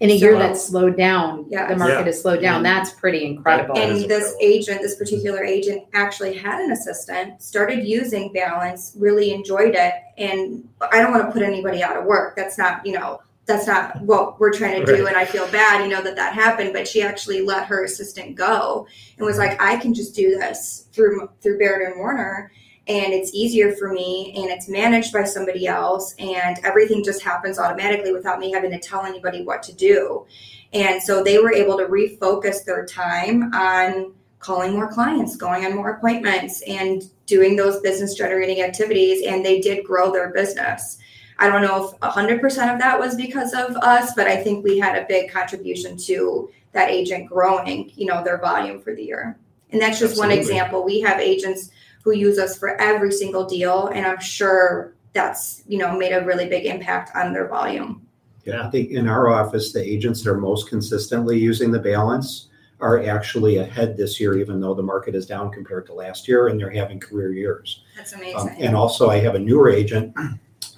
In 0.00 0.10
a 0.10 0.14
year 0.14 0.32
So- 0.32 0.38
that's 0.40 0.64
slowed 0.64 0.96
down, 0.96 1.46
Yes. 1.48 1.70
the 1.70 1.76
market 1.76 1.98
Yeah. 1.98 2.04
has 2.06 2.20
slowed 2.20 2.40
down. 2.42 2.64
That's 2.64 2.90
pretty 2.90 3.24
incredible. 3.24 3.76
That 3.76 3.84
And 3.90 3.96
this 3.98 4.02
incredible. 4.32 4.38
agent, 4.40 4.82
this 4.82 4.96
particular 4.96 5.44
agent, 5.44 5.84
actually 5.94 6.34
had 6.34 6.60
an 6.60 6.72
assistant, 6.72 7.40
started 7.40 7.86
using 7.86 8.32
Balance, 8.32 8.94
really 8.98 9.32
enjoyed 9.32 9.76
it, 9.76 9.92
and 10.18 10.68
I 10.90 11.00
don't 11.00 11.12
want 11.12 11.26
to 11.26 11.30
put 11.30 11.42
anybody 11.42 11.84
out 11.84 11.96
of 11.96 12.04
work. 12.04 12.34
That's 12.34 12.58
not, 12.58 12.84
you 12.84 12.94
know, 12.94 13.20
that's 13.52 13.66
not 13.66 14.00
what 14.02 14.40
we're 14.40 14.52
trying 14.52 14.80
to 14.80 14.86
do, 14.86 15.04
Right. 15.04 15.08
and 15.08 15.16
I 15.16 15.24
feel 15.24 15.46
bad, 15.48 15.82
you 15.84 15.88
know, 15.88 16.02
that 16.02 16.16
that 16.16 16.32
happened. 16.34 16.72
But 16.72 16.88
she 16.88 17.02
actually 17.02 17.42
let 17.42 17.66
her 17.66 17.84
assistant 17.84 18.34
go 18.34 18.86
and 19.16 19.26
was 19.26 19.38
like, 19.38 19.60
I 19.60 19.76
can 19.76 19.94
just 19.94 20.14
do 20.14 20.30
this 20.38 20.86
through 20.92 21.28
through 21.40 21.58
Baird 21.58 21.82
and 21.82 21.96
Warner. 21.98 22.50
And 22.88 23.12
it's 23.12 23.32
easier 23.32 23.76
for 23.76 23.92
me, 23.92 24.34
and 24.36 24.50
it's 24.50 24.68
managed 24.68 25.12
by 25.12 25.22
somebody 25.22 25.68
else, 25.68 26.16
and 26.18 26.56
everything 26.64 27.04
just 27.04 27.22
happens 27.22 27.56
automatically 27.56 28.12
without 28.12 28.40
me 28.40 28.50
having 28.50 28.72
to 28.72 28.80
tell 28.80 29.04
anybody 29.04 29.44
what 29.44 29.62
to 29.64 29.72
do. 29.72 30.26
And 30.72 31.00
so 31.00 31.22
they 31.22 31.38
were 31.38 31.52
able 31.52 31.78
to 31.78 31.84
refocus 31.84 32.64
their 32.64 32.84
time 32.84 33.54
on 33.54 34.12
calling 34.40 34.72
more 34.72 34.90
clients, 34.90 35.36
going 35.36 35.64
on 35.64 35.76
more 35.76 35.90
appointments, 35.90 36.60
and 36.66 37.04
doing 37.26 37.54
those 37.54 37.78
business 37.82 38.14
generating 38.14 38.62
activities. 38.62 39.22
And 39.24 39.46
they 39.46 39.60
did 39.60 39.84
grow 39.84 40.10
their 40.10 40.30
business. 40.32 40.98
I 41.42 41.48
don't 41.48 41.62
know 41.62 41.88
if 41.88 41.98
100% 41.98 42.72
of 42.72 42.78
that 42.78 43.00
was 43.00 43.16
because 43.16 43.52
of 43.52 43.74
us, 43.78 44.14
but 44.14 44.28
I 44.28 44.36
think 44.36 44.62
we 44.62 44.78
had 44.78 44.96
a 44.96 45.04
big 45.08 45.28
contribution 45.28 45.96
to 45.96 46.48
that 46.70 46.88
agent 46.88 47.28
growing, 47.28 47.90
you 47.96 48.06
know, 48.06 48.22
their 48.22 48.38
volume 48.38 48.80
for 48.80 48.94
the 48.94 49.02
year. 49.02 49.36
And 49.72 49.82
that's 49.82 49.98
just 49.98 50.16
one 50.16 50.30
example. 50.30 50.84
We 50.84 51.00
have 51.00 51.18
agents 51.18 51.70
who 52.04 52.12
use 52.12 52.38
us 52.38 52.56
for 52.56 52.80
every 52.80 53.10
single 53.10 53.44
deal, 53.44 53.88
and 53.88 54.06
I'm 54.06 54.20
sure 54.20 54.94
that's, 55.14 55.64
you 55.66 55.78
know, 55.78 55.98
made 55.98 56.12
a 56.12 56.24
really 56.24 56.48
big 56.48 56.64
impact 56.64 57.10
on 57.16 57.32
their 57.32 57.48
volume. 57.48 58.06
Yeah. 58.44 58.64
I 58.64 58.70
think 58.70 58.90
in 58.90 59.08
our 59.08 59.28
office, 59.28 59.72
the 59.72 59.82
agents 59.82 60.22
that 60.22 60.30
are 60.30 60.38
most 60.38 60.68
consistently 60.68 61.40
using 61.40 61.72
the 61.72 61.80
balance 61.80 62.50
are 62.78 63.04
actually 63.04 63.56
ahead 63.56 63.96
this 63.96 64.20
year, 64.20 64.38
even 64.38 64.60
though 64.60 64.74
the 64.74 64.82
market 64.82 65.16
is 65.16 65.26
down 65.26 65.50
compared 65.50 65.86
to 65.86 65.92
last 65.92 66.28
year, 66.28 66.46
and 66.48 66.60
they're 66.60 66.70
having 66.70 67.00
career 67.00 67.32
years. 67.32 67.82
That's 67.96 68.12
Um, 68.14 68.20
amazing. 68.20 68.62
and 68.62 68.76
also, 68.76 69.10
I 69.10 69.18
have 69.18 69.34
a 69.34 69.40
newer 69.40 69.70
agent 69.70 70.14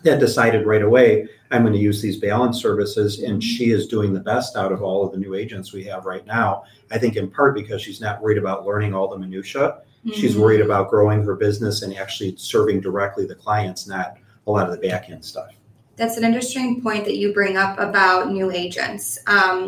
that 0.04 0.20
decided 0.20 0.66
right 0.66 0.82
away, 0.82 1.26
I'm 1.50 1.62
going 1.62 1.72
to 1.72 1.78
use 1.78 2.00
these 2.00 2.18
balance 2.18 2.60
services, 2.60 3.22
and 3.22 3.42
she 3.42 3.70
is 3.70 3.86
doing 3.86 4.12
the 4.12 4.20
best 4.20 4.56
out 4.56 4.70
of 4.70 4.82
all 4.82 5.04
of 5.04 5.12
the 5.12 5.18
new 5.18 5.34
agents 5.34 5.72
we 5.72 5.84
have 5.84 6.04
right 6.04 6.24
now. 6.26 6.64
I 6.90 6.98
think 6.98 7.16
in 7.16 7.30
part 7.30 7.54
because 7.54 7.82
she's 7.82 8.00
not 8.00 8.22
worried 8.22 8.38
about 8.38 8.66
learning 8.66 8.94
all 8.94 9.08
the 9.08 9.18
minutia. 9.18 9.78
She's 10.12 10.36
Mhm. 10.36 10.40
worried 10.40 10.60
about 10.60 10.90
growing 10.90 11.22
her 11.22 11.34
business 11.34 11.82
and 11.82 11.96
actually 11.96 12.34
serving 12.36 12.82
directly 12.82 13.24
the 13.24 13.34
clients, 13.34 13.88
not 13.88 14.16
a 14.46 14.50
lot 14.50 14.68
of 14.68 14.78
the 14.78 14.86
back 14.86 15.08
end 15.08 15.24
stuff. 15.24 15.48
That's 15.96 16.18
an 16.18 16.24
interesting 16.24 16.82
point 16.82 17.06
that 17.06 17.16
you 17.16 17.32
bring 17.32 17.56
up 17.56 17.78
about 17.78 18.30
new 18.30 18.50
agents. 18.50 19.18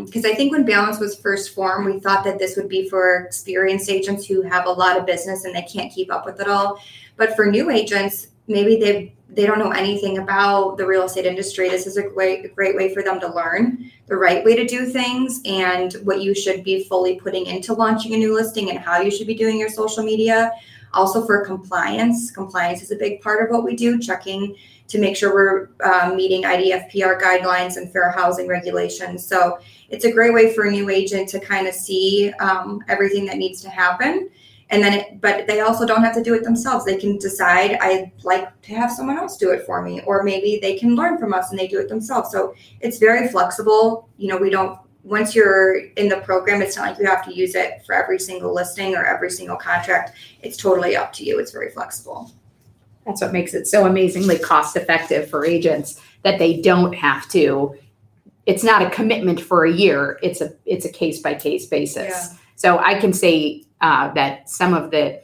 Because 0.04 0.26
I 0.26 0.34
think 0.34 0.52
when 0.52 0.64
Balance 0.64 0.98
was 1.00 1.16
first 1.16 1.54
formed, 1.54 1.86
we 1.86 1.98
thought 1.98 2.24
that 2.24 2.38
this 2.38 2.56
would 2.56 2.68
be 2.68 2.88
for 2.90 3.20
experienced 3.20 3.88
agents 3.88 4.26
who 4.26 4.42
have 4.42 4.66
a 4.66 4.70
lot 4.70 4.98
of 4.98 5.06
business 5.06 5.46
and 5.46 5.54
they 5.54 5.62
can't 5.62 5.90
keep 5.90 6.12
up 6.12 6.26
with 6.26 6.40
it 6.40 6.48
all. 6.48 6.78
But 7.16 7.34
for 7.34 7.46
new 7.46 7.70
agents, 7.70 8.26
maybe 8.48 8.76
they 8.76 9.14
they 9.28 9.44
don't 9.44 9.58
know 9.58 9.72
anything 9.72 10.18
about 10.18 10.76
the 10.76 10.86
real 10.86 11.02
estate 11.02 11.26
industry. 11.26 11.68
This 11.68 11.86
is 11.86 11.96
a 11.96 12.02
great 12.02 12.44
a 12.44 12.48
great 12.48 12.76
way 12.76 12.94
for 12.94 13.02
them 13.02 13.18
to 13.20 13.34
learn 13.34 13.90
the 14.06 14.16
right 14.16 14.44
way 14.44 14.54
to 14.54 14.64
do 14.66 14.86
things 14.86 15.40
and 15.44 15.94
what 16.04 16.22
you 16.22 16.34
should 16.34 16.62
be 16.62 16.84
fully 16.84 17.16
putting 17.16 17.46
into 17.46 17.74
launching 17.74 18.14
a 18.14 18.16
new 18.16 18.34
listing 18.34 18.70
and 18.70 18.78
how 18.78 19.00
you 19.00 19.10
should 19.10 19.26
be 19.26 19.34
doing 19.34 19.58
your 19.58 19.68
social 19.68 20.04
media. 20.04 20.52
Also 20.94 21.26
for 21.26 21.44
compliance, 21.44 22.30
compliance 22.30 22.82
is 22.82 22.90
a 22.92 22.96
big 22.96 23.20
part 23.20 23.44
of 23.44 23.50
what 23.50 23.64
we 23.64 23.74
do, 23.74 23.98
checking 23.98 24.54
to 24.88 24.98
make 24.98 25.16
sure 25.16 25.34
we're 25.34 25.68
um, 25.84 26.16
meeting 26.16 26.44
IDFPR 26.44 27.20
guidelines 27.20 27.76
and 27.76 27.92
fair 27.92 28.10
housing 28.12 28.46
regulations. 28.46 29.26
So 29.26 29.58
it's 29.88 30.04
a 30.04 30.12
great 30.12 30.32
way 30.32 30.54
for 30.54 30.64
a 30.64 30.70
new 30.70 30.88
agent 30.88 31.28
to 31.30 31.40
kind 31.40 31.66
of 31.66 31.74
see 31.74 32.32
um, 32.40 32.82
everything 32.88 33.26
that 33.26 33.36
needs 33.36 33.60
to 33.62 33.68
happen. 33.68 34.30
And 34.70 34.82
then, 34.82 34.94
it, 34.94 35.20
but 35.20 35.46
they 35.46 35.60
also 35.60 35.86
don't 35.86 36.02
have 36.02 36.14
to 36.14 36.22
do 36.22 36.34
it 36.34 36.42
themselves. 36.42 36.84
They 36.84 36.96
can 36.96 37.18
decide, 37.18 37.78
I'd 37.80 38.10
like 38.24 38.60
to 38.62 38.74
have 38.74 38.90
someone 38.90 39.16
else 39.16 39.36
do 39.36 39.50
it 39.50 39.64
for 39.64 39.80
me, 39.80 40.00
or 40.06 40.24
maybe 40.24 40.58
they 40.60 40.76
can 40.76 40.96
learn 40.96 41.18
from 41.18 41.32
us 41.32 41.50
and 41.50 41.58
they 41.58 41.68
do 41.68 41.78
it 41.78 41.88
themselves. 41.88 42.32
So 42.32 42.54
it's 42.80 42.98
very 42.98 43.28
flexible. 43.28 44.08
You 44.16 44.28
know, 44.28 44.38
we 44.38 44.50
don't, 44.50 44.76
once 45.04 45.36
you're 45.36 45.76
in 45.96 46.08
the 46.08 46.16
program, 46.18 46.60
it's 46.62 46.76
not 46.76 46.88
like 46.88 46.98
you 46.98 47.06
have 47.06 47.24
to 47.26 47.32
use 47.32 47.54
it 47.54 47.84
for 47.86 47.94
every 47.94 48.18
single 48.18 48.52
listing 48.52 48.96
or 48.96 49.04
every 49.04 49.30
single 49.30 49.56
contract. 49.56 50.16
It's 50.42 50.56
totally 50.56 50.96
up 50.96 51.12
to 51.12 51.24
you. 51.24 51.38
It's 51.38 51.52
very 51.52 51.70
flexible. 51.70 52.32
That's 53.06 53.20
what 53.20 53.32
makes 53.32 53.54
it 53.54 53.68
so 53.68 53.86
amazingly 53.86 54.36
cost 54.36 54.74
effective 54.74 55.30
for 55.30 55.46
agents 55.46 56.02
that 56.24 56.40
they 56.40 56.60
don't 56.60 56.92
have 56.92 57.28
to. 57.28 57.76
It's 58.46 58.64
not 58.64 58.82
a 58.82 58.90
commitment 58.90 59.40
for 59.40 59.64
a 59.64 59.72
year. 59.72 60.18
It's 60.22 60.40
a 60.40 60.52
it's 60.66 60.84
a 60.84 60.88
case 60.90 61.20
by 61.20 61.34
case 61.34 61.66
basis. 61.66 62.08
Yeah. 62.08 62.38
So 62.56 62.78
I 62.78 62.98
can 62.98 63.12
say 63.12 63.64
uh, 63.80 64.12
that 64.14 64.48
some 64.48 64.74
of 64.74 64.90
the 64.90 65.22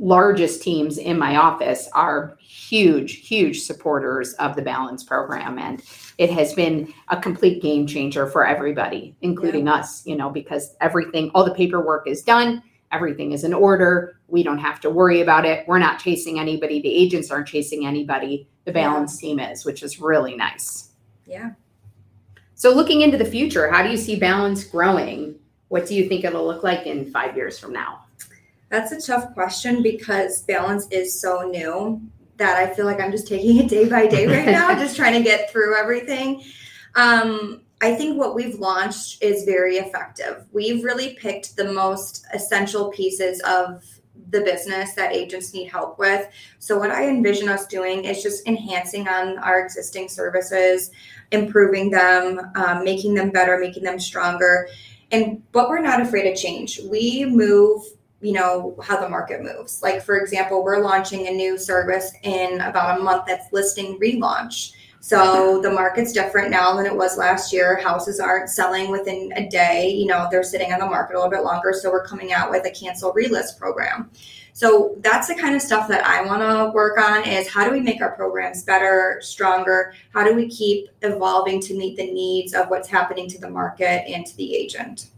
largest 0.00 0.62
teams 0.62 0.98
in 0.98 1.18
my 1.18 1.36
office 1.36 1.88
are 1.92 2.36
huge, 2.40 3.26
huge 3.26 3.62
supporters 3.62 4.34
of 4.34 4.54
the 4.54 4.62
balance 4.62 5.02
program, 5.02 5.58
and 5.58 5.82
it 6.18 6.30
has 6.30 6.54
been 6.54 6.92
a 7.08 7.16
complete 7.20 7.62
game 7.62 7.86
changer 7.86 8.26
for 8.26 8.46
everybody, 8.46 9.16
including 9.22 9.68
us. 9.68 10.04
You 10.06 10.16
know, 10.16 10.30
because 10.30 10.76
everything, 10.80 11.30
all 11.34 11.44
the 11.44 11.54
paperwork 11.54 12.06
is 12.06 12.22
done, 12.22 12.62
everything 12.92 13.32
is 13.32 13.44
in 13.44 13.54
order. 13.54 14.20
We 14.28 14.42
don't 14.42 14.58
have 14.58 14.80
to 14.80 14.90
worry 14.90 15.20
about 15.20 15.44
it. 15.44 15.66
We're 15.66 15.78
not 15.78 15.98
chasing 16.00 16.38
anybody. 16.38 16.80
The 16.82 16.94
agents 16.94 17.30
aren't 17.30 17.48
chasing 17.48 17.86
anybody. 17.86 18.48
The 18.64 18.72
Yeah. 18.72 18.88
balance 18.88 19.16
team 19.16 19.40
is, 19.40 19.64
which 19.64 19.82
is 19.82 20.00
really 20.00 20.36
nice. 20.36 20.90
Yeah. 21.26 21.50
So, 22.54 22.74
looking 22.74 23.02
into 23.02 23.16
the 23.16 23.24
future, 23.24 23.70
how 23.70 23.82
do 23.84 23.90
you 23.90 23.96
see 23.96 24.16
balance 24.16 24.64
growing? 24.64 25.36
What 25.68 25.86
do 25.86 25.94
you 25.94 26.08
think 26.08 26.24
it'll 26.24 26.46
look 26.46 26.62
like 26.62 26.86
in 26.86 27.10
five 27.10 27.36
years 27.36 27.58
from 27.58 27.72
now? 27.72 28.04
That's 28.70 28.92
a 28.92 29.00
tough 29.00 29.32
question 29.34 29.82
because 29.82 30.42
balance 30.42 30.86
is 30.90 31.20
so 31.20 31.42
new 31.42 32.00
that 32.36 32.56
I 32.56 32.72
feel 32.74 32.84
like 32.84 33.00
I'm 33.00 33.10
just 33.10 33.26
taking 33.26 33.58
it 33.58 33.68
day 33.68 33.88
by 33.88 34.06
day 34.06 34.26
right 34.26 34.46
now, 34.46 34.74
just 34.78 34.96
trying 34.96 35.14
to 35.14 35.22
get 35.22 35.50
through 35.50 35.76
everything. 35.76 36.42
Um, 36.94 37.62
I 37.80 37.94
think 37.94 38.18
what 38.18 38.34
we've 38.34 38.58
launched 38.58 39.22
is 39.22 39.44
very 39.44 39.76
effective. 39.76 40.44
We've 40.52 40.82
really 40.82 41.14
picked 41.14 41.56
the 41.56 41.72
most 41.72 42.26
essential 42.32 42.90
pieces 42.90 43.40
of 43.42 43.84
the 44.30 44.40
business 44.40 44.94
that 44.94 45.12
agents 45.12 45.54
need 45.54 45.66
help 45.66 45.98
with. 45.98 46.28
So, 46.58 46.78
what 46.78 46.90
I 46.90 47.08
envision 47.08 47.48
us 47.48 47.66
doing 47.66 48.04
is 48.04 48.22
just 48.22 48.46
enhancing 48.46 49.08
on 49.08 49.38
our 49.38 49.60
existing 49.60 50.08
services, 50.08 50.90
improving 51.30 51.90
them, 51.90 52.50
um, 52.56 52.84
making 52.84 53.14
them 53.14 53.30
better, 53.30 53.58
making 53.58 53.84
them 53.84 53.98
stronger. 53.98 54.68
And 55.10 55.42
but 55.52 55.68
we're 55.68 55.80
not 55.80 56.00
afraid 56.00 56.30
of 56.30 56.38
change. 56.38 56.80
We 56.90 57.24
move 57.24 57.82
you 58.20 58.32
know 58.32 58.76
how 58.82 59.00
the 59.00 59.08
market 59.08 59.42
moves. 59.42 59.82
Like 59.82 60.02
for 60.02 60.18
example 60.18 60.64
we're 60.64 60.82
launching 60.82 61.28
a 61.28 61.30
new 61.30 61.56
service 61.56 62.12
in 62.22 62.60
about 62.60 62.98
a 62.98 63.02
month 63.02 63.24
that's 63.26 63.52
listing 63.52 63.98
relaunch. 64.00 64.72
So 65.00 65.18
mm-hmm. 65.18 65.62
the 65.62 65.70
market's 65.70 66.12
different 66.12 66.50
now 66.50 66.74
than 66.74 66.84
it 66.84 66.94
was 66.94 67.16
last 67.16 67.52
year. 67.52 67.80
Houses 67.80 68.18
aren't 68.18 68.50
selling 68.50 68.90
within 68.90 69.32
a 69.36 69.48
day. 69.48 69.90
You 69.90 70.06
know 70.06 70.26
they're 70.30 70.42
sitting 70.42 70.72
on 70.72 70.80
the 70.80 70.86
market 70.86 71.14
a 71.14 71.18
little 71.18 71.30
bit 71.30 71.44
longer 71.44 71.72
so 71.72 71.90
we're 71.90 72.06
coming 72.06 72.32
out 72.32 72.50
with 72.50 72.66
a 72.66 72.70
cancel 72.70 73.14
relist 73.14 73.58
program 73.58 74.10
so 74.58 74.96
that's 75.02 75.28
the 75.28 75.36
kind 75.36 75.54
of 75.54 75.62
stuff 75.62 75.86
that 75.86 76.04
i 76.04 76.20
want 76.24 76.42
to 76.42 76.72
work 76.74 76.98
on 76.98 77.24
is 77.28 77.46
how 77.48 77.64
do 77.64 77.70
we 77.70 77.80
make 77.80 78.00
our 78.00 78.10
programs 78.16 78.64
better 78.64 79.20
stronger? 79.22 79.94
How 80.12 80.24
do 80.24 80.34
we 80.34 80.48
keep 80.48 80.88
evolving 81.02 81.60
to 81.62 81.74
meet 81.74 81.96
the 81.96 82.10
needs 82.10 82.54
of 82.54 82.68
what's 82.68 82.88
happening 82.88 83.28
to 83.28 83.38
the 83.38 83.48
market 83.48 84.04
and 84.08 84.26
to 84.26 84.36
the 84.36 84.54
agent? 84.54 85.10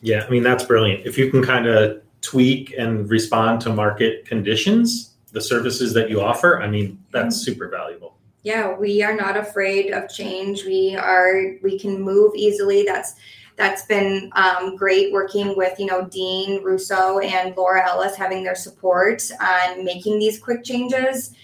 Yeah, 0.00 0.24
I 0.26 0.30
mean 0.30 0.42
that's 0.42 0.64
brilliant. 0.64 1.06
If 1.06 1.16
you 1.16 1.30
can 1.30 1.44
kind 1.44 1.66
of 1.66 2.02
tweak 2.22 2.74
and 2.76 3.08
respond 3.08 3.60
to 3.62 3.70
market 3.70 4.26
conditions, 4.26 5.12
the 5.30 5.40
services 5.40 5.94
that 5.94 6.10
you 6.10 6.20
offer, 6.20 6.60
I 6.60 6.68
mean 6.68 6.98
that's 7.12 7.36
super 7.36 7.68
valuable. 7.68 8.16
yeah 8.42 8.74
we 8.74 9.02
are 9.02 9.14
not 9.14 9.36
afraid 9.36 9.92
of 9.92 10.10
change. 10.10 10.64
We 10.64 10.96
are 10.96 11.54
we 11.62 11.78
can 11.78 12.00
move 12.00 12.32
easily. 12.34 12.82
That's 12.82 13.14
that's 13.56 13.84
been 13.86 14.30
um, 14.34 14.76
great 14.76 15.12
working 15.12 15.56
with 15.56 15.78
you 15.78 15.86
know 15.86 16.04
dean 16.06 16.62
russo 16.62 17.18
and 17.18 17.56
laura 17.56 17.86
ellis 17.88 18.16
having 18.16 18.42
their 18.42 18.54
support 18.54 19.22
on 19.40 19.84
making 19.84 20.18
these 20.18 20.38
quick 20.38 20.64
changes 20.64 21.34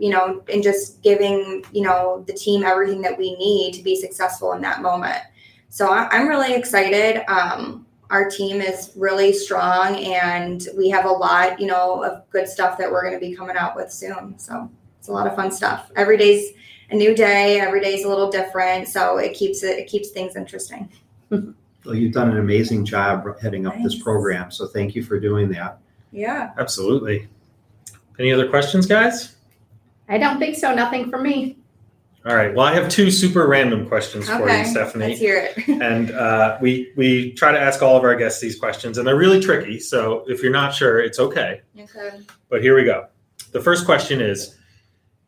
you 0.00 0.10
know 0.10 0.42
and 0.52 0.62
just 0.62 1.02
giving 1.02 1.64
you 1.72 1.82
know 1.82 2.24
the 2.26 2.32
team 2.32 2.64
everything 2.64 3.02
that 3.02 3.16
we 3.16 3.34
need 3.36 3.72
to 3.72 3.82
be 3.82 3.94
successful 3.94 4.52
in 4.52 4.60
that 4.60 4.82
moment 4.82 5.22
so 5.68 5.90
i'm 5.90 6.28
really 6.28 6.54
excited 6.54 7.22
um, 7.30 7.86
our 8.10 8.28
team 8.28 8.60
is 8.60 8.92
really 8.96 9.32
strong 9.32 9.96
and 9.96 10.68
we 10.76 10.88
have 10.88 11.04
a 11.04 11.10
lot 11.10 11.60
you 11.60 11.66
know 11.66 12.02
of 12.04 12.28
good 12.30 12.48
stuff 12.48 12.78
that 12.78 12.90
we're 12.90 13.02
going 13.02 13.14
to 13.14 13.20
be 13.20 13.34
coming 13.34 13.56
out 13.56 13.76
with 13.76 13.92
soon 13.92 14.38
so 14.38 14.68
it's 15.08 15.08
a 15.08 15.12
lot 15.14 15.26
of 15.26 15.34
fun 15.34 15.50
stuff. 15.50 15.90
Every 15.96 16.18
day's 16.18 16.52
a 16.90 16.94
new 16.94 17.14
day. 17.14 17.60
Every 17.60 17.80
day's 17.80 18.04
a 18.04 18.08
little 18.08 18.30
different, 18.30 18.88
so 18.88 19.16
it 19.16 19.32
keeps 19.32 19.62
it, 19.62 19.78
it 19.78 19.86
keeps 19.86 20.10
things 20.10 20.36
interesting. 20.36 20.90
Well, 21.30 21.94
you've 21.94 22.12
done 22.12 22.30
an 22.30 22.38
amazing 22.38 22.84
job 22.84 23.24
heading 23.40 23.66
up 23.66 23.74
this 23.82 23.92
Thanks. 23.94 24.02
program, 24.02 24.50
so 24.50 24.66
thank 24.66 24.94
you 24.94 25.02
for 25.02 25.18
doing 25.18 25.48
that. 25.50 25.78
Yeah. 26.12 26.52
Absolutely. 26.58 27.28
Any 28.18 28.32
other 28.32 28.48
questions, 28.48 28.86
guys? 28.86 29.36
I 30.08 30.18
don't 30.18 30.38
think 30.38 30.56
so. 30.56 30.74
Nothing 30.74 31.08
for 31.10 31.18
me. 31.20 31.56
All 32.26 32.34
right. 32.34 32.52
Well, 32.54 32.66
I 32.66 32.74
have 32.74 32.88
two 32.88 33.10
super 33.10 33.46
random 33.46 33.86
questions 33.86 34.26
for 34.26 34.42
Okay. 34.42 34.60
you, 34.60 34.64
Stephanie. 34.66 35.08
Let's 35.08 35.20
hear 35.20 35.36
it. 35.38 35.68
and 35.68 36.10
uh, 36.10 36.58
we 36.60 36.92
we 36.96 37.32
try 37.34 37.52
to 37.52 37.60
ask 37.60 37.80
all 37.80 37.96
of 37.96 38.02
our 38.02 38.16
guests 38.16 38.40
these 38.40 38.58
questions, 38.58 38.98
and 38.98 39.06
they're 39.06 39.16
really 39.16 39.40
tricky. 39.40 39.78
So 39.78 40.24
if 40.26 40.42
you're 40.42 40.52
not 40.52 40.74
sure, 40.74 40.98
it's 41.00 41.20
okay. 41.20 41.60
okay. 41.78 42.20
But 42.50 42.60
here 42.60 42.74
we 42.74 42.84
go. 42.84 43.06
The 43.52 43.60
first 43.60 43.84
question 43.86 44.20
is 44.20 44.58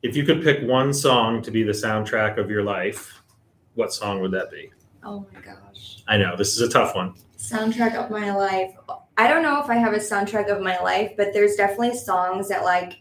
if 0.02 0.16
you 0.16 0.24
could 0.24 0.42
pick 0.42 0.66
one 0.68 0.92
song 0.92 1.42
to 1.42 1.50
be 1.50 1.62
the 1.62 1.72
soundtrack 1.72 2.38
of 2.38 2.50
your 2.50 2.64
life, 2.64 3.22
what 3.74 3.92
song 3.92 4.20
would 4.20 4.32
that 4.32 4.50
be? 4.50 4.70
Oh 5.02 5.26
my 5.32 5.40
gosh. 5.40 6.02
I 6.08 6.16
know 6.16 6.36
this 6.36 6.54
is 6.54 6.60
a 6.60 6.68
tough 6.68 6.94
one. 6.94 7.14
Soundtrack 7.38 7.94
of 7.94 8.10
my 8.10 8.34
life. 8.34 8.74
I 9.16 9.28
don't 9.28 9.42
know 9.42 9.62
if 9.62 9.68
I 9.70 9.76
have 9.76 9.92
a 9.92 9.98
soundtrack 9.98 10.50
of 10.50 10.60
my 10.62 10.78
life, 10.80 11.12
but 11.16 11.32
there's 11.32 11.54
definitely 11.56 11.96
songs 11.96 12.48
that 12.48 12.64
like 12.64 13.00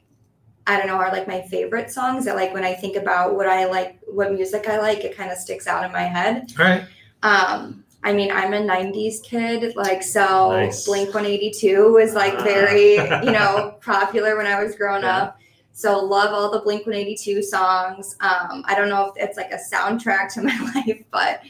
I 0.68 0.78
don't 0.78 0.88
know 0.88 0.96
are 0.98 1.12
like 1.12 1.28
my 1.28 1.42
favorite 1.42 1.90
songs 1.90 2.26
that 2.26 2.36
like 2.36 2.54
when 2.54 2.64
I 2.64 2.74
think 2.74 2.96
about 2.96 3.36
what 3.36 3.48
I 3.48 3.66
like, 3.66 4.00
what 4.08 4.32
music 4.32 4.70
I 4.70 4.80
like, 4.80 5.04
it 5.04 5.18
kind 5.18 5.32
of 5.32 5.38
sticks 5.38 5.68
out 5.68 5.84
in 5.84 5.92
my 5.92 6.04
head. 6.04 6.54
All 6.60 6.66
right. 6.66 6.84
Um, 7.24 7.84
I 8.04 8.14
mean, 8.14 8.32
I'm 8.32 8.54
a 8.54 8.60
'90s 8.60 9.22
kid, 9.24 9.76
like 9.76 10.04
so. 10.04 10.52
Nice. 10.52 10.86
Blink 10.86 11.14
182 11.14 11.92
was 11.92 12.14
like 12.14 12.40
very, 12.44 12.94
you 12.96 13.32
know, 13.32 13.78
popular 13.84 14.38
when 14.38 14.46
I 14.48 14.64
was 14.64 14.76
growing 14.76 15.04
Yeah. 15.04 15.18
up. 15.18 15.40
So 15.74 15.98
love 16.04 16.34
all 16.34 16.52
the 16.52 16.60
Blink 16.60 16.86
182 16.86 17.42
songs. 17.42 18.16
Um, 18.22 18.64
I 18.66 18.76
don't 18.76 18.90
know 18.90 19.08
if 19.16 19.24
it's 19.24 19.38
like 19.38 19.52
a 19.52 19.58
soundtrack 19.74 20.32
to 20.34 20.42
my 20.44 20.72
life, 20.88 21.04
but 21.12 21.42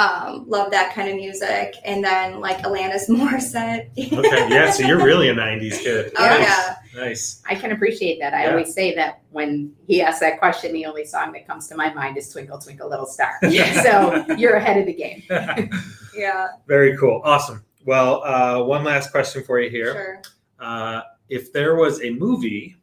um, 0.00 0.48
love 0.48 0.70
that 0.70 0.94
kind 0.94 1.08
of 1.08 1.16
music. 1.16 1.76
And 1.84 2.02
then 2.04 2.40
like 2.40 2.58
Alanis 2.58 3.08
Morissette. 3.08 3.90
Okay. 3.98 4.48
Yeah. 4.48 4.70
So 4.70 4.84
you're 4.86 5.04
really 5.04 5.28
a 5.28 5.34
'90s 5.34 5.78
kid. 5.80 6.12
Oh 6.16 6.24
nice. 6.24 6.40
yeah. 6.40 6.74
Nice. 6.96 7.42
I 7.48 7.54
can 7.54 7.72
appreciate 7.72 8.18
that. 8.20 8.34
I 8.34 8.44
Yeah. 8.44 8.50
always 8.50 8.72
say 8.74 8.94
that 8.96 9.20
when 9.30 9.72
he 9.86 10.02
asks 10.02 10.20
that 10.20 10.38
question, 10.38 10.72
the 10.72 10.86
only 10.86 11.04
song 11.04 11.32
that 11.32 11.46
comes 11.46 11.68
to 11.68 11.76
my 11.76 11.92
mind 11.94 12.16
is 12.16 12.28
Twinkle 12.30 12.58
Twinkle 12.58 12.88
Little 12.88 13.06
Star. 13.06 13.32
Yeah. 13.42 13.82
so 14.26 14.34
you're 14.34 14.54
ahead 14.54 14.76
of 14.78 14.86
the 14.86 14.94
game. 14.94 15.22
Yeah. 16.14 16.48
Very 16.66 16.96
cool. 16.98 17.20
Awesome. 17.24 17.64
Well, 17.86 18.22
uh, 18.24 18.62
one 18.64 18.82
last 18.84 19.10
question 19.12 19.44
for 19.44 19.60
you 19.60 19.70
here. 19.70 19.92
Sure. 19.92 20.22
Uh, 20.58 21.02
if 21.28 21.52
there 21.52 21.76
was 21.76 22.02
a 22.02 22.10
movie 22.10 22.76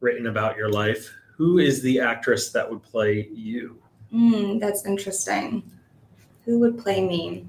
written 0.00 0.26
about 0.26 0.56
your 0.58 0.68
life, 0.70 1.10
who 1.36 1.58
is 1.58 1.80
the 1.82 1.98
actress 2.00 2.50
that 2.52 2.70
would 2.70 2.82
play 2.82 3.28
you? 3.32 3.82
Mm, 4.12 4.60
that's 4.60 4.84
interesting. 4.84 5.62
Who 6.50 6.58
would 6.58 6.78
play 6.78 7.00
me? 7.00 7.46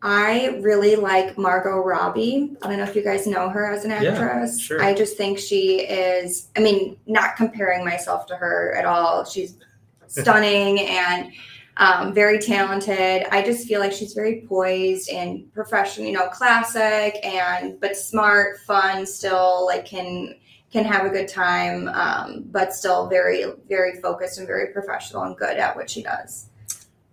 I 0.00 0.58
really 0.62 0.96
like 0.96 1.36
Margot 1.36 1.76
Robbie. 1.84 2.56
I 2.62 2.68
don't 2.68 2.78
know 2.78 2.84
if 2.84 2.96
you 2.96 3.04
guys 3.04 3.26
know 3.26 3.50
her 3.50 3.70
as 3.70 3.84
an 3.84 3.90
Yeah, 3.90 4.12
actress. 4.12 4.58
sure. 4.58 4.82
I 4.82 4.94
just 4.94 5.18
think 5.18 5.38
she 5.38 5.80
is, 5.80 6.48
I 6.56 6.60
mean, 6.60 6.96
not 7.04 7.36
comparing 7.36 7.84
myself 7.84 8.24
to 8.28 8.36
her 8.36 8.74
at 8.78 8.86
all. 8.86 9.26
She's 9.26 9.58
stunning 10.06 10.80
and 10.80 11.32
um, 11.76 12.14
very 12.14 12.38
talented. 12.38 13.26
I 13.30 13.42
just 13.42 13.68
feel 13.68 13.80
like 13.80 13.92
she's 13.92 14.14
very 14.14 14.46
poised 14.48 15.10
and 15.10 15.52
professional, 15.52 16.06
you 16.06 16.14
know, 16.14 16.28
classic 16.28 17.22
and 17.22 17.78
but 17.78 17.94
smart, 17.94 18.60
fun, 18.60 19.04
still 19.04 19.66
like 19.66 19.84
can 19.84 20.34
can 20.72 20.86
have 20.86 21.04
a 21.04 21.10
good 21.10 21.28
time, 21.28 21.88
um, 21.88 22.44
but 22.46 22.72
still 22.72 23.06
very 23.06 23.44
very 23.68 24.00
focused 24.00 24.38
and 24.38 24.46
very 24.46 24.72
professional 24.72 25.24
and 25.24 25.36
good 25.36 25.58
at 25.58 25.76
what 25.76 25.90
she 25.90 26.02
does. 26.02 26.48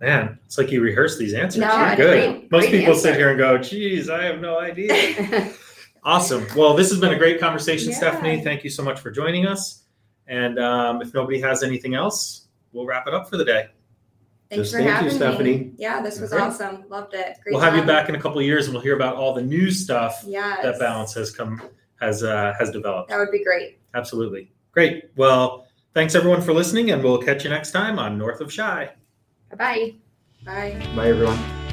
Man, 0.00 0.38
it's 0.44 0.58
like 0.58 0.70
you 0.70 0.82
rehearse 0.82 1.16
these 1.18 1.32
answers. 1.32 1.60
No, 1.60 1.68
You're 1.68 1.74
I 1.86 1.96
good. 1.96 2.28
agree. 2.28 2.48
Most 2.50 2.68
Great 2.68 2.80
people 2.80 2.94
sit 2.94 3.16
here 3.16 3.30
and 3.30 3.38
go, 3.38 3.56
geez, 3.56 4.10
I 4.10 4.24
have 4.24 4.40
no 4.40 4.58
idea. 4.58 5.52
awesome. 6.04 6.46
Well, 6.54 6.74
this 6.74 6.90
has 6.90 7.00
been 7.00 7.12
a 7.14 7.18
great 7.18 7.40
conversation, 7.40 7.90
Yeah. 7.90 7.96
Stephanie. 7.96 8.42
Thank 8.44 8.62
you 8.62 8.68
so 8.70 8.82
much 8.82 9.00
for 9.00 9.10
joining 9.10 9.46
us. 9.46 9.84
And 10.26 10.58
um, 10.58 11.00
if 11.00 11.14
nobody 11.14 11.40
has 11.40 11.62
anything 11.62 11.94
else, 11.94 12.48
we'll 12.72 12.84
wrap 12.84 13.06
it 13.06 13.14
up 13.14 13.30
for 13.30 13.36
the 13.38 13.44
day. 13.44 13.68
Thanks 14.50 14.70
Just 14.70 14.72
for 14.72 14.78
thank 14.78 14.88
you, 14.88 14.94
having 14.94 15.10
Stephanie. 15.10 15.56
me. 15.58 15.72
Yeah, 15.76 16.02
this 16.02 16.20
was 16.20 16.30
Great. 16.30 16.42
awesome. 16.42 16.84
Loved 16.88 17.14
it. 17.14 17.36
Great 17.42 17.52
we'll 17.52 17.60
have 17.60 17.74
you 17.74 17.82
back 17.82 18.08
in 18.08 18.14
a 18.14 18.20
couple 18.20 18.38
of 18.38 18.44
years, 18.44 18.66
and 18.66 18.74
we'll 18.74 18.82
hear 18.82 18.94
about 18.94 19.16
all 19.16 19.32
the 19.34 19.42
new 19.42 19.70
stuff 19.72 20.22
Yes. 20.26 20.62
that 20.62 20.78
Balance 20.78 21.14
has 21.14 21.32
come 21.32 21.60
has 22.00 22.22
uh, 22.22 22.52
has 22.58 22.70
developed. 22.70 23.08
That 23.08 23.18
would 23.18 23.32
be 23.32 23.42
great. 23.42 23.80
Absolutely. 23.94 24.52
Great. 24.70 25.10
Well, 25.16 25.66
thanks 25.94 26.14
everyone 26.14 26.42
for 26.42 26.52
listening, 26.52 26.90
and 26.92 27.02
we'll 27.02 27.18
catch 27.22 27.42
you 27.42 27.50
next 27.50 27.72
time 27.72 27.98
on 27.98 28.16
North 28.18 28.40
of 28.40 28.52
Shy. 28.52 28.90
Bye 29.50 29.56
bye. 29.56 29.94
Bye. 30.44 30.86
Bye, 30.94 31.08
everyone. 31.08 31.65